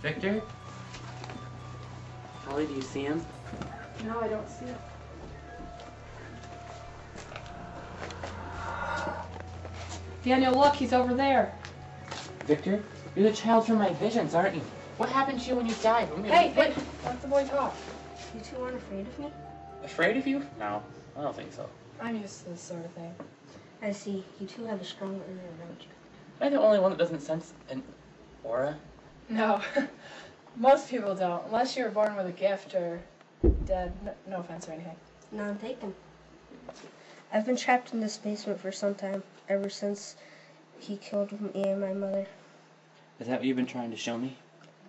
[0.00, 0.40] Victor?
[2.44, 3.24] Holly, do you see him?
[4.04, 4.78] No, I don't see him.
[10.24, 11.52] Daniel, look, he's over there.
[12.46, 12.80] Victor?
[13.16, 14.62] You're the child from my visions, aren't you?
[14.98, 16.12] What happened to you when you died?
[16.12, 16.74] When Hey, little?
[16.74, 17.74] hey, let the boy talk.
[18.34, 19.30] You two aren't afraid of me?
[19.84, 20.46] Afraid of you?
[20.58, 20.82] No,
[21.18, 21.68] I don't think so.
[22.00, 23.14] I'm used to this sort of thing.
[23.82, 24.24] I see.
[24.40, 25.22] You two have a strong aura
[25.60, 25.88] around you.
[26.40, 27.82] Am I the only one that doesn't sense an
[28.42, 28.78] aura?
[29.28, 29.60] No,
[30.56, 33.02] most people don't, unless you were born with a gift or
[33.66, 33.92] dead.
[34.04, 34.96] No, no offense or anything.
[35.30, 35.94] None taken.
[37.32, 40.16] I've been trapped in this basement for some time, ever since
[40.78, 42.26] he killed me and my mother.
[43.20, 44.36] Is that what you've been trying to show me?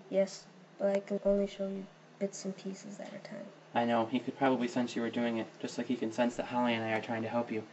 [0.10, 0.46] Yes,
[0.80, 1.86] but I can only show you
[2.24, 3.46] bits and pieces at a time.
[3.76, 6.38] I know, he could probably sense you were doing it, just like he can sense
[6.38, 7.64] that Holly and I are trying to help you.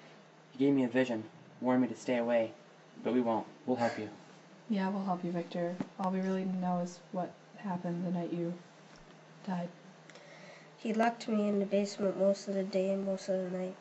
[0.50, 1.22] He gave me a vision,
[1.60, 2.50] warned me to stay away,
[3.04, 3.46] but we won't.
[3.64, 4.08] We'll help you.
[4.68, 5.76] Yeah, we'll help you, Victor.
[6.00, 8.52] All we really know is what happened the night you
[9.46, 9.68] died.
[10.76, 13.76] He locked me in the basement most of the day and most of the night.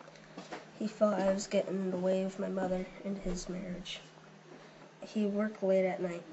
[0.77, 4.01] He thought I was getting in the way of my mother and his marriage.
[5.01, 6.23] He worked late at night.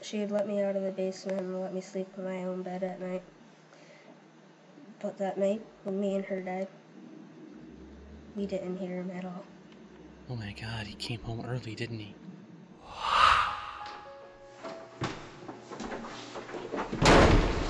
[0.00, 2.82] She'd let me out of the basement and let me sleep in my own bed
[2.82, 3.22] at night.
[5.06, 6.66] But that night, when me and her died,
[8.34, 9.44] we didn't hear him at all.
[10.28, 12.12] Oh my god, he came home early, didn't he?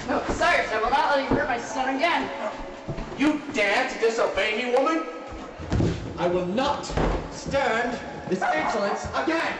[0.09, 2.27] No, Cyrus, I will not let you hurt my son again.
[3.19, 5.05] You dare to disobey me, woman?
[6.17, 6.91] I will not
[7.33, 7.99] stand
[8.31, 9.59] this insolence again!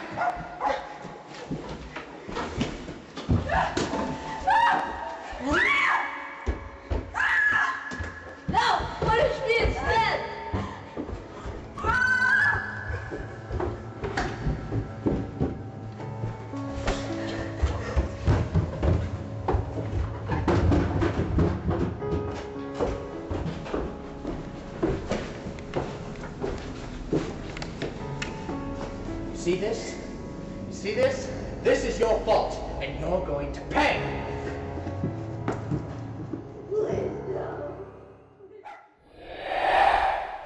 [29.47, 29.95] See this?
[30.67, 31.31] You see this?
[31.63, 33.95] This is your fault, and you're going to pay!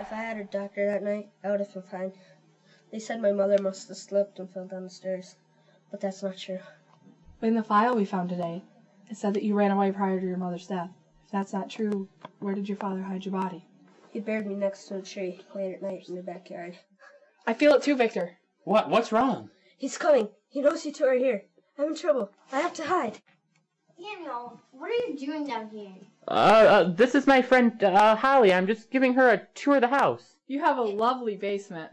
[0.01, 2.13] If I had a doctor that night, I would have been fine.
[2.93, 5.37] They said my mother must have slipped and fell down the stairs,
[5.91, 6.61] but that's not true.
[7.41, 8.63] But in the file we found today,
[9.09, 10.91] it said that you ran away prior to your mother's death.
[11.25, 12.07] If that's not true,
[12.41, 13.65] where did your father hide your body?
[14.11, 16.77] He buried me next to a tree late at night in the backyard.
[17.47, 18.37] I feel it too, Victor.
[18.65, 18.89] What?
[18.91, 19.51] What's wrong?
[19.79, 20.29] He's coming.
[20.49, 21.45] He knows you two are here.
[21.79, 22.31] I'm in trouble.
[22.53, 23.19] I have to hide.
[23.99, 25.93] Daniel, what are you doing down here?
[26.29, 28.53] Uh, uh this is my friend uh, Holly.
[28.53, 30.37] I'm just giving her a tour of the house.
[30.47, 31.91] You have a lovely basement.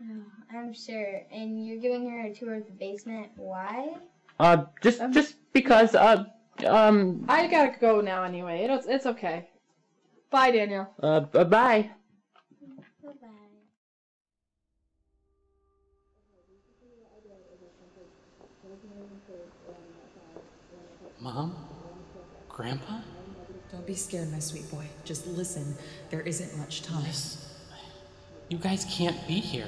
[0.00, 0.22] Oh,
[0.52, 1.22] I'm sure.
[1.32, 3.28] And you're giving her a tour of the basement.
[3.36, 3.96] Why?
[4.38, 6.24] Uh, just just because uh
[6.66, 8.66] um I gotta go now anyway.
[8.70, 9.48] It's it's okay.
[10.30, 10.88] Bye, Daniel.
[11.02, 11.90] uh b- bye.
[21.20, 21.56] Mom?
[22.48, 23.00] Grandpa?
[23.72, 24.86] Don't be scared, my sweet boy.
[25.04, 25.76] Just listen.
[26.10, 27.10] There isn't much time.
[28.48, 29.66] You guys can't be here.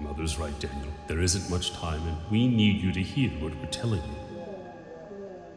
[0.00, 0.92] Mother's right, Daniel.
[1.06, 4.16] There isn't much time, and we need you to hear what we're telling you.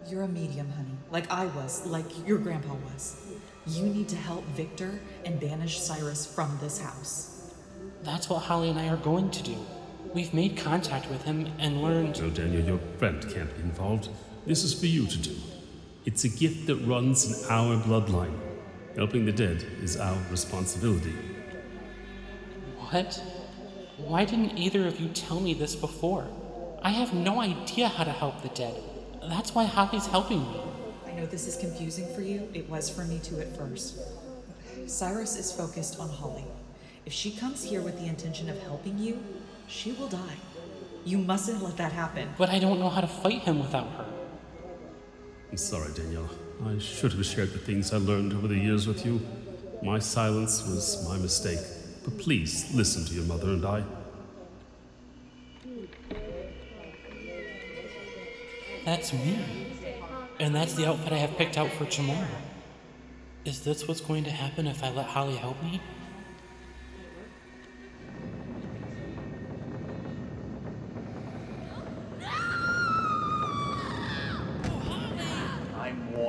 [0.07, 0.97] You're a medium, honey.
[1.09, 3.25] Like I was, like your grandpa was.
[3.65, 7.53] You need to help Victor and banish Cyrus from this house.
[8.03, 9.57] That's what Holly and I are going to do.
[10.13, 12.19] We've made contact with him and learned.
[12.21, 14.09] No, Daniel, your friend can't be involved.
[14.45, 15.35] This is for you to do.
[16.05, 18.37] It's a gift that runs in our bloodline.
[18.95, 21.13] Helping the dead is our responsibility.
[22.89, 23.21] What?
[23.97, 26.25] Why didn't either of you tell me this before?
[26.81, 28.81] I have no idea how to help the dead.
[29.21, 30.61] That's why Holly's helping me.
[31.05, 32.49] I know this is confusing for you.
[32.53, 33.99] It was for me too at first.
[34.87, 36.45] Cyrus is focused on Holly.
[37.05, 39.21] If she comes here with the intention of helping you,
[39.67, 40.37] she will die.
[41.05, 42.29] You mustn't let that happen.
[42.37, 44.05] But I don't know how to fight him without her.
[45.51, 46.29] I'm sorry, Daniel.
[46.65, 49.19] I should have shared the things I learned over the years with you.
[49.81, 51.59] My silence was my mistake.
[52.03, 53.83] But please listen to your mother and I.
[58.85, 59.39] That's me.
[60.39, 62.27] And that's the outfit I have picked out for tomorrow.
[63.45, 65.81] Is this what's going to happen if I let Holly help me?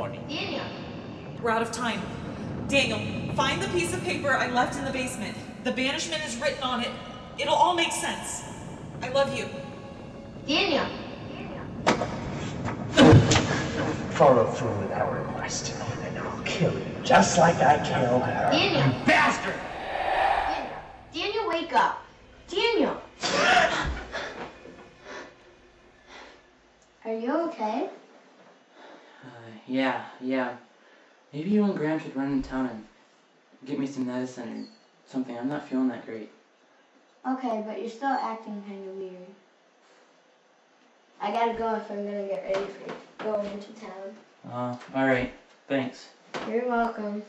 [0.01, 0.27] I'm warning.
[0.29, 0.65] Daniel!
[1.43, 2.01] We're out of time.
[2.69, 2.99] Daniel,
[3.35, 5.37] find the piece of paper I left in the basement.
[5.63, 6.89] The banishment is written on it.
[7.39, 8.45] It'll all make sense.
[9.03, 9.47] I love you.
[10.49, 10.87] Daniel!
[14.13, 15.75] Follow through with our request,
[16.05, 18.49] and I'll kill you just like I killed her.
[18.51, 18.87] Daniel!
[18.87, 19.61] You bastard!
[21.13, 22.03] Daniel, wake up!
[22.49, 22.99] Daniel!
[27.05, 27.91] Are you okay?
[29.71, 30.57] Yeah, yeah.
[31.33, 32.85] Maybe you and Gram should run in town and
[33.65, 34.67] get me some medicine or
[35.09, 35.39] something.
[35.39, 36.29] I'm not feeling that great.
[37.25, 39.15] Okay, but you're still acting kind of weird.
[41.23, 44.51] I gotta go if I'm gonna get ready for going into town.
[44.51, 45.33] Uh, alright.
[45.69, 46.09] Thanks.
[46.49, 47.23] You're welcome.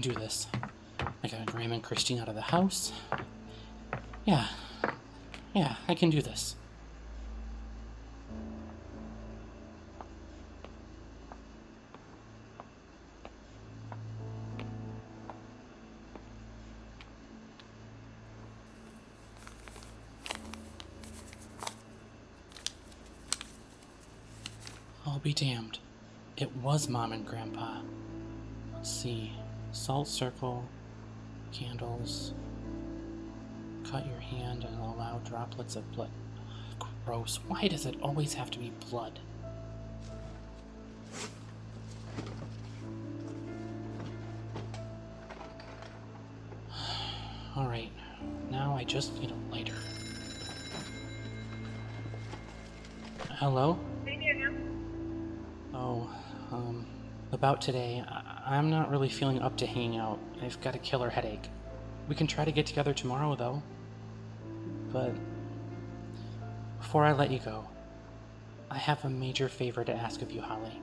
[0.00, 0.46] Can do this.
[1.24, 2.92] I got Gram and Christine out of the house.
[4.24, 4.46] Yeah.
[5.52, 6.54] Yeah, I can do this.
[25.04, 25.80] I'll be damned.
[26.36, 27.80] It was Mom and Grandpa.
[28.76, 29.32] Let's see.
[29.72, 30.64] Salt circle,
[31.52, 32.32] candles.
[33.90, 36.10] Cut your hand and allow droplets of blood.
[37.04, 37.38] Gross.
[37.48, 39.18] Why does it always have to be blood?
[47.56, 47.92] Alright,
[48.50, 49.76] now I just need a lighter.
[53.30, 53.78] Hello?
[57.38, 58.04] About today,
[58.44, 60.18] I'm not really feeling up to hanging out.
[60.42, 61.48] I've got a killer headache.
[62.08, 63.62] We can try to get together tomorrow, though.
[64.92, 65.12] But
[66.80, 67.64] before I let you go,
[68.72, 70.82] I have a major favor to ask of you, Holly.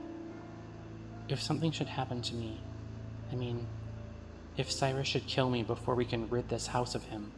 [1.28, 2.58] If something should happen to me,
[3.30, 3.66] I mean,
[4.56, 7.32] if Cyrus should kill me before we can rid this house of him,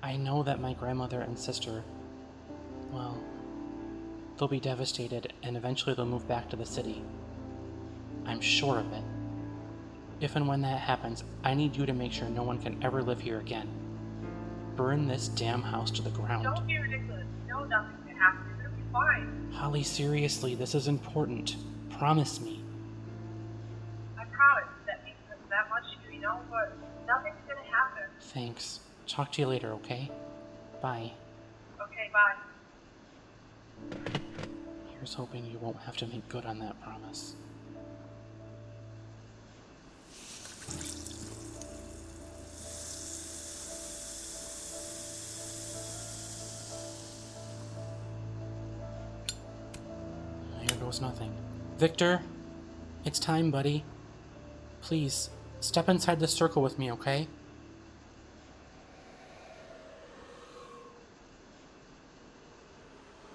[0.00, 1.82] I know that my grandmother and sister,
[2.92, 3.18] well,
[4.36, 7.02] they'll be devastated and eventually they'll move back to the city.
[8.26, 9.02] I'm sure of it.
[10.20, 13.02] If and when that happens, I need you to make sure no one can ever
[13.02, 13.68] live here again.
[14.76, 16.44] Burn this damn house to the ground.
[16.44, 17.26] Don't be ridiculous.
[17.46, 18.44] You know nothing's gonna happen.
[18.58, 19.50] It'll be fine.
[19.52, 21.56] Holly, seriously, this is important.
[21.90, 22.60] Promise me.
[24.18, 24.64] I promise.
[24.86, 25.16] That means
[25.50, 26.76] that much to you, you know, but
[27.06, 28.04] nothing's gonna happen.
[28.20, 28.80] Thanks.
[29.06, 30.10] Talk to you later, okay?
[30.80, 31.12] Bye.
[31.80, 32.34] Okay, bye.
[35.04, 37.34] Here's hoping you won't have to make good on that promise.
[50.62, 51.34] Here goes nothing.
[51.76, 52.22] Victor,
[53.04, 53.84] it's time, buddy.
[54.80, 55.28] Please,
[55.60, 57.28] step inside the circle with me, okay?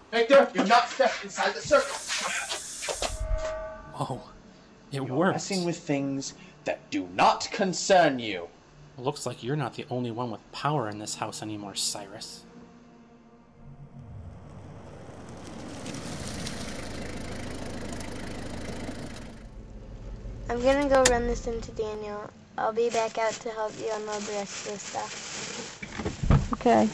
[0.10, 0.89] Victor, you're not
[1.24, 1.96] inside the circle.
[3.94, 4.22] Whoa,
[4.92, 5.34] it You're works.
[5.34, 6.34] messing with things
[6.66, 8.48] that do not concern you.
[8.98, 12.44] Looks like you're not the only one with power in this house anymore, Cyrus.
[20.50, 22.30] I'm gonna go run this into Daniel.
[22.58, 26.54] I'll be back out to help you unload the rest of the stuff.
[26.54, 26.90] Okay.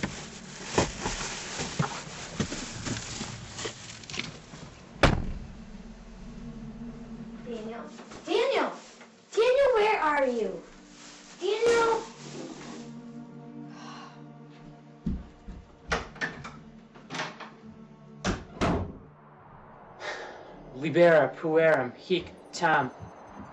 [20.95, 22.89] Libera puerum hic tam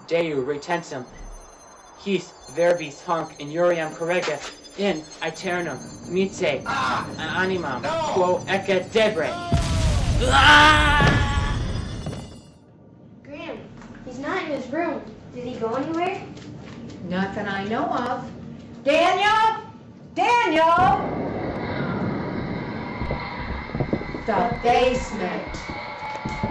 [0.07, 1.05] Deu retensum
[1.99, 4.39] his verbis hanc in iuriam correga
[4.79, 5.77] in aeternum
[6.09, 7.05] mitse ah!
[7.43, 7.83] animam
[8.13, 9.31] quo ecce debre.
[13.25, 13.59] Gram,
[14.05, 15.03] he's not in his room.
[15.35, 16.23] Did he go anywhere?
[17.09, 18.31] Not that I know of.
[18.85, 19.65] Daniel!
[20.15, 21.11] Daniel!
[24.27, 25.82] The basement.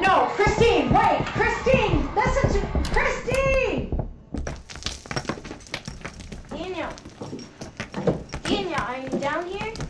[0.01, 1.23] No, Christine, wait!
[1.27, 2.09] Christine!
[2.15, 4.09] Listen to Christine!
[6.49, 6.89] Daniel!
[8.41, 9.80] Daniel, are you down here?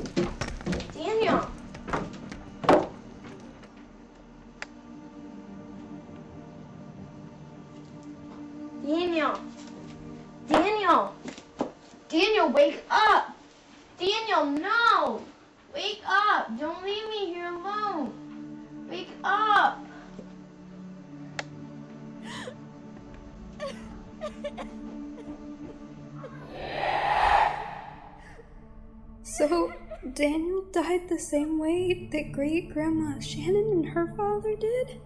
[32.12, 35.00] That great grandma Shannon and her father did?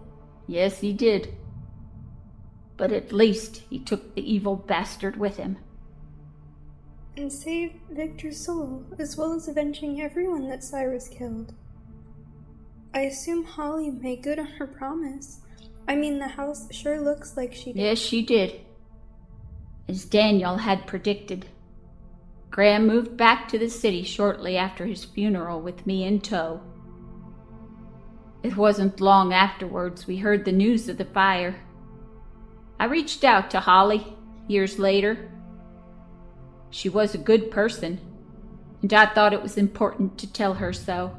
[0.48, 1.36] Yes, he did.
[2.76, 5.58] But at least he took the evil bastard with him.
[7.16, 11.54] And saved Victor's soul, as well as avenging everyone that Cyrus killed.
[12.92, 15.40] I assume Holly made good on her promise.
[15.86, 17.80] I mean, the house sure looks like she did.
[17.80, 18.60] Yes, she did.
[19.88, 21.46] As Daniel had predicted.
[22.50, 26.60] Gram moved back to the city shortly after his funeral with me in tow.
[28.46, 31.56] It wasn't long afterwards we heard the news of the fire.
[32.78, 34.06] I reached out to Holly
[34.46, 35.28] years later.
[36.70, 37.98] She was a good person,
[38.82, 41.16] and I thought it was important to tell her so.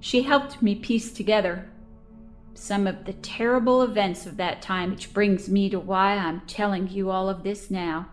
[0.00, 1.70] She helped me piece together
[2.52, 6.88] some of the terrible events of that time, which brings me to why I'm telling
[6.88, 8.10] you all of this now.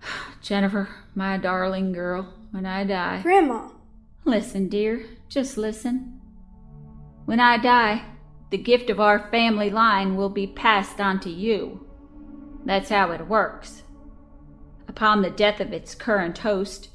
[0.42, 3.20] Jennifer, my darling girl, when I die.
[3.20, 3.70] Grandma!
[4.24, 6.21] Listen, dear, just listen.
[7.24, 8.04] When I die,
[8.50, 11.86] the gift of our family line will be passed on to you.
[12.64, 13.82] That's how it works.
[14.88, 16.90] Upon the death of its current host,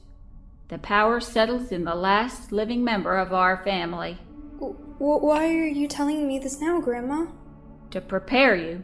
[0.67, 4.17] the power settles in the last living member of our family.
[4.55, 7.27] W- why are you telling me this now, Grandma?
[7.91, 8.83] To prepare you,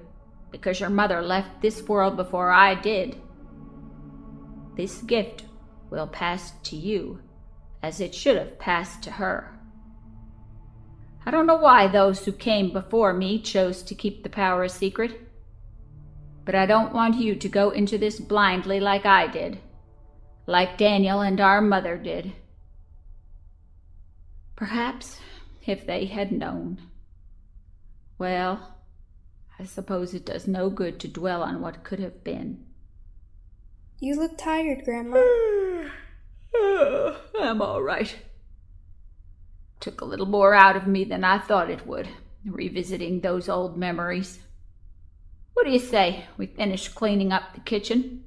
[0.52, 3.18] because your mother left this world before I did.
[4.76, 5.44] This gift
[5.90, 7.22] will pass to you
[7.84, 9.53] as it should have passed to her.
[11.26, 14.70] I don't know why those who came before me chose to keep the power a
[14.70, 15.22] secret,
[16.46, 19.60] but I don't want you to go into this blindly like I did,
[20.46, 22.34] like Daniel and our mother did.
[24.56, 25.20] Perhaps
[25.66, 26.82] if they had known.
[28.18, 28.78] Well,
[29.58, 32.66] I suppose it does no good to dwell on what could have been.
[34.00, 35.22] You look tired, Grandma.
[36.56, 38.16] Oh, I'm all right.
[39.84, 42.08] Took a little more out of me than I thought it would,
[42.46, 44.40] revisiting those old memories.
[45.54, 48.24] What do you say we finish cleaning up the kitchen?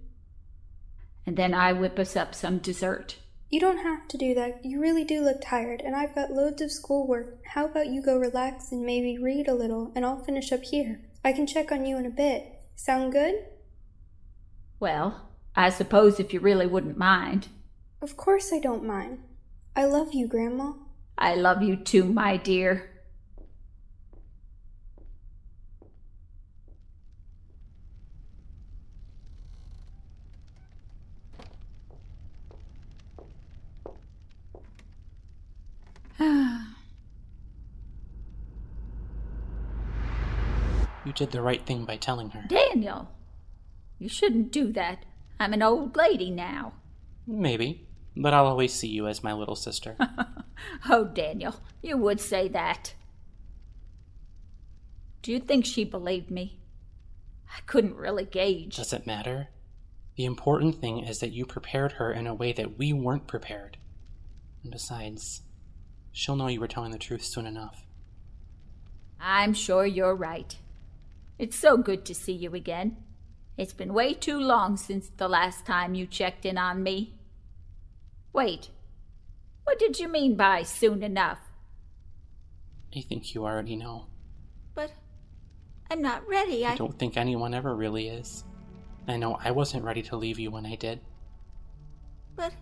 [1.24, 3.16] And then I whip us up some dessert.
[3.48, 4.66] You don't have to do that.
[4.66, 7.38] You really do look tired, and I've got loads of schoolwork.
[7.46, 11.00] How about you go relax and maybe read a little, and I'll finish up here?
[11.24, 12.52] I can check on you in a bit.
[12.74, 13.46] Sound good?
[14.78, 17.48] Well, I suppose if you really wouldn't mind.
[18.02, 19.20] Of course I don't mind.
[19.74, 20.72] I love you, Grandma.
[21.18, 22.90] I love you too, my dear.
[41.06, 42.42] You did the right thing by telling her.
[42.48, 43.08] Daniel,
[43.98, 45.04] you shouldn't do that.
[45.38, 46.72] I'm an old lady now.
[47.26, 47.85] Maybe,
[48.16, 49.96] but I'll always see you as my little sister.
[50.88, 52.94] Oh, Daniel, you would say that.
[55.22, 56.58] Do you think she believed me?
[57.48, 58.76] I couldn't really gauge.
[58.76, 59.48] Does it matter?
[60.16, 63.76] The important thing is that you prepared her in a way that we weren't prepared.
[64.62, 65.42] And besides,
[66.10, 67.84] she'll know you were telling the truth soon enough.
[69.20, 70.56] I'm sure you're right.
[71.38, 72.96] It's so good to see you again.
[73.56, 77.15] It's been way too long since the last time you checked in on me.
[78.36, 78.68] Wait,
[79.64, 81.38] what did you mean by soon enough?
[82.94, 84.08] I think you already know.
[84.74, 84.92] But
[85.90, 86.66] I'm not ready.
[86.66, 88.44] I, I don't think anyone ever really is.
[89.08, 91.00] I know I wasn't ready to leave you when I did.
[92.36, 92.52] But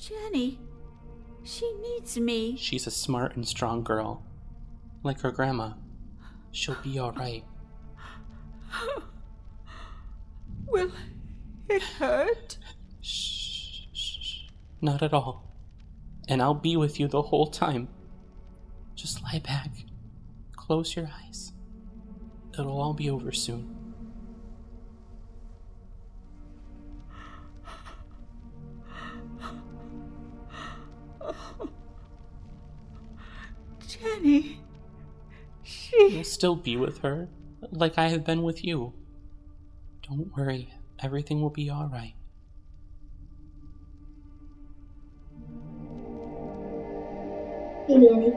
[0.00, 0.60] Jenny,
[1.42, 2.56] she needs me.
[2.56, 4.22] She's a smart and strong girl.
[5.02, 5.72] Like her grandma.
[6.52, 7.42] She'll be alright.
[10.68, 10.92] Will
[11.68, 12.58] it hurt?
[14.80, 15.44] Not at all.
[16.28, 17.88] And I'll be with you the whole time.
[18.94, 19.70] Just lie back.
[20.56, 21.52] Close your eyes.
[22.52, 23.74] It'll all be over soon.
[33.86, 34.60] Jenny,
[35.62, 36.08] she.
[36.10, 37.28] You'll still be with her,
[37.70, 38.92] like I have been with you.
[40.06, 42.14] Don't worry, everything will be alright.
[47.88, 48.32] Hey, Danny.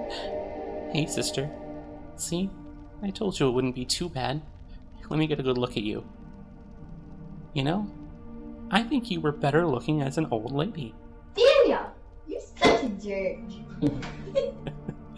[0.94, 1.52] Hey, sister.
[2.16, 2.50] See?
[3.04, 4.42] I told you it wouldn't be too bad.
[5.10, 6.06] Let me get a good look at you.
[7.54, 7.92] You know,
[8.72, 10.96] I think you were better looking as an old lady.
[11.36, 11.92] Daniel,
[12.28, 13.40] you're such a jerk.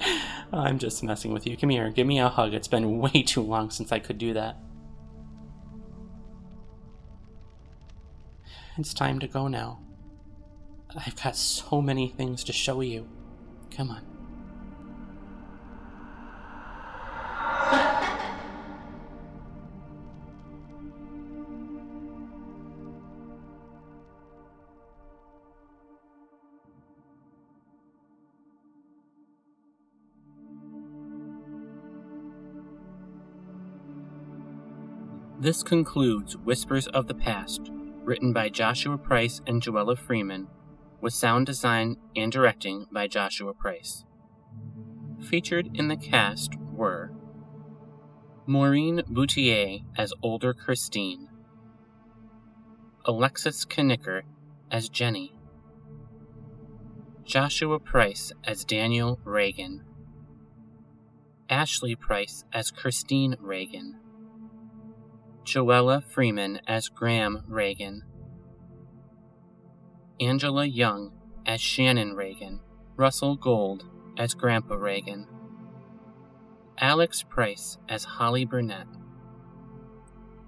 [0.51, 1.55] I'm just messing with you.
[1.55, 2.55] Come here, give me a hug.
[2.55, 4.57] It's been way too long since I could do that.
[8.79, 9.79] It's time to go now.
[10.97, 13.07] I've got so many things to show you.
[13.69, 14.12] Come on.
[35.43, 37.69] This concludes Whispers of the Past,
[38.05, 40.47] written by Joshua Price and Joella Freeman,
[41.01, 44.05] with sound design and directing by Joshua Price.
[45.19, 47.11] Featured in the cast were
[48.47, 51.27] Maureen Boutier as older Christine,
[53.03, 54.23] Alexis Knicker
[54.71, 55.35] as Jenny,
[57.25, 59.83] Joshua Price as Daniel Reagan,
[61.49, 63.99] Ashley Price as Christine Reagan,
[65.43, 68.03] Joella Freeman as Gram Reagan,
[70.19, 71.11] Angela Young
[71.45, 72.61] as Shannon Reagan,
[72.95, 73.85] Russell Gold
[74.17, 75.27] as Grandpa Reagan,
[76.79, 78.87] Alex Price as Holly Burnett,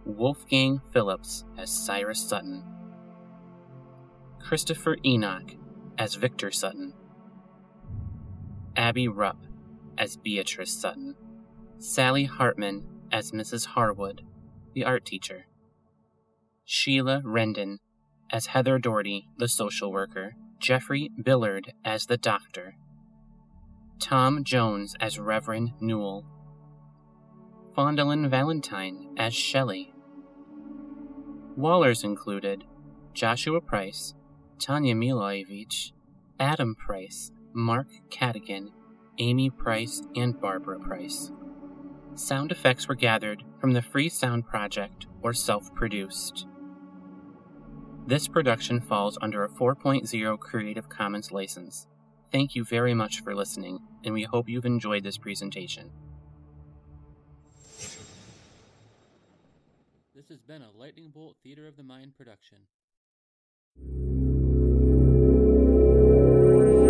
[0.05, 2.63] Wolfgang Phillips as Cyrus Sutton,
[4.41, 5.55] Christopher Enoch
[5.97, 6.93] as Victor Sutton,
[8.77, 9.43] Abby Rupp
[9.97, 11.15] as Beatrice Sutton,
[11.79, 13.65] Sally Hartman as Mrs.
[13.65, 14.21] Harwood,
[14.75, 15.47] the art teacher,
[16.65, 17.77] Sheila Rendon
[18.31, 22.75] as Heather Doherty, the social worker, Jeffrey Billard as the doctor,
[23.99, 26.25] Tom Jones as Reverend Newell,
[27.75, 29.93] Fondalin Valentine as Shelley.
[31.57, 32.65] Wallers included
[33.13, 34.13] Joshua Price,
[34.59, 35.93] Tanya Milojevic,
[36.39, 38.71] Adam Price, Mark Cadigan,
[39.17, 41.31] Amy Price, and Barbara Price.
[42.15, 46.47] Sound effects were gathered from the Free Sound Project or self produced.
[48.07, 51.87] This production falls under a 4.0 Creative Commons license.
[52.31, 55.91] Thank you very much for listening, and we hope you've enjoyed this presentation.
[60.15, 62.59] This has been a Lightning Bolt Theater of the Mind production.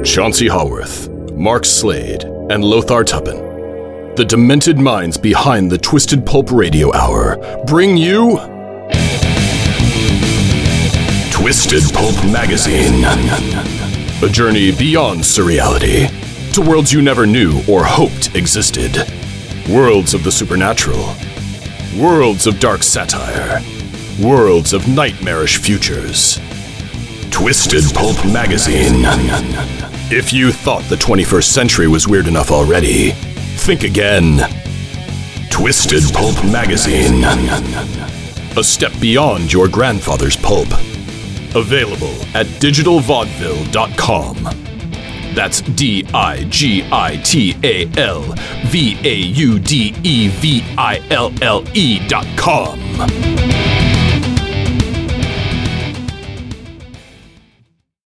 [0.06, 3.55] Chauncey Haworth, Mark Slade, and Lothar Tuppen,
[4.16, 7.36] the demented minds behind the Twisted Pulp Radio Hour,
[7.66, 8.38] bring you
[11.32, 13.04] Twisted Pulp Magazine.
[14.24, 16.08] A journey beyond surreality
[16.54, 18.96] to worlds you never knew or hoped existed.
[19.70, 21.14] Worlds of the supernatural.
[22.00, 23.62] Worlds of dark satire.
[24.24, 26.40] Worlds of nightmarish futures.
[27.32, 29.04] Twisted Pulp Magazine.
[30.10, 33.14] If you thought the 21st century was weird enough already,
[33.66, 34.38] think again.
[35.50, 37.24] Twisted Pulp Magazine.
[38.56, 40.68] A step beyond your grandfather's pulp.
[41.56, 44.36] Available at digitalvaudeville.com.
[45.34, 48.22] That's D I G I T A L
[48.68, 49.96] V A U D
[50.28, 51.64] V I L L
[52.08, 52.80] dot com.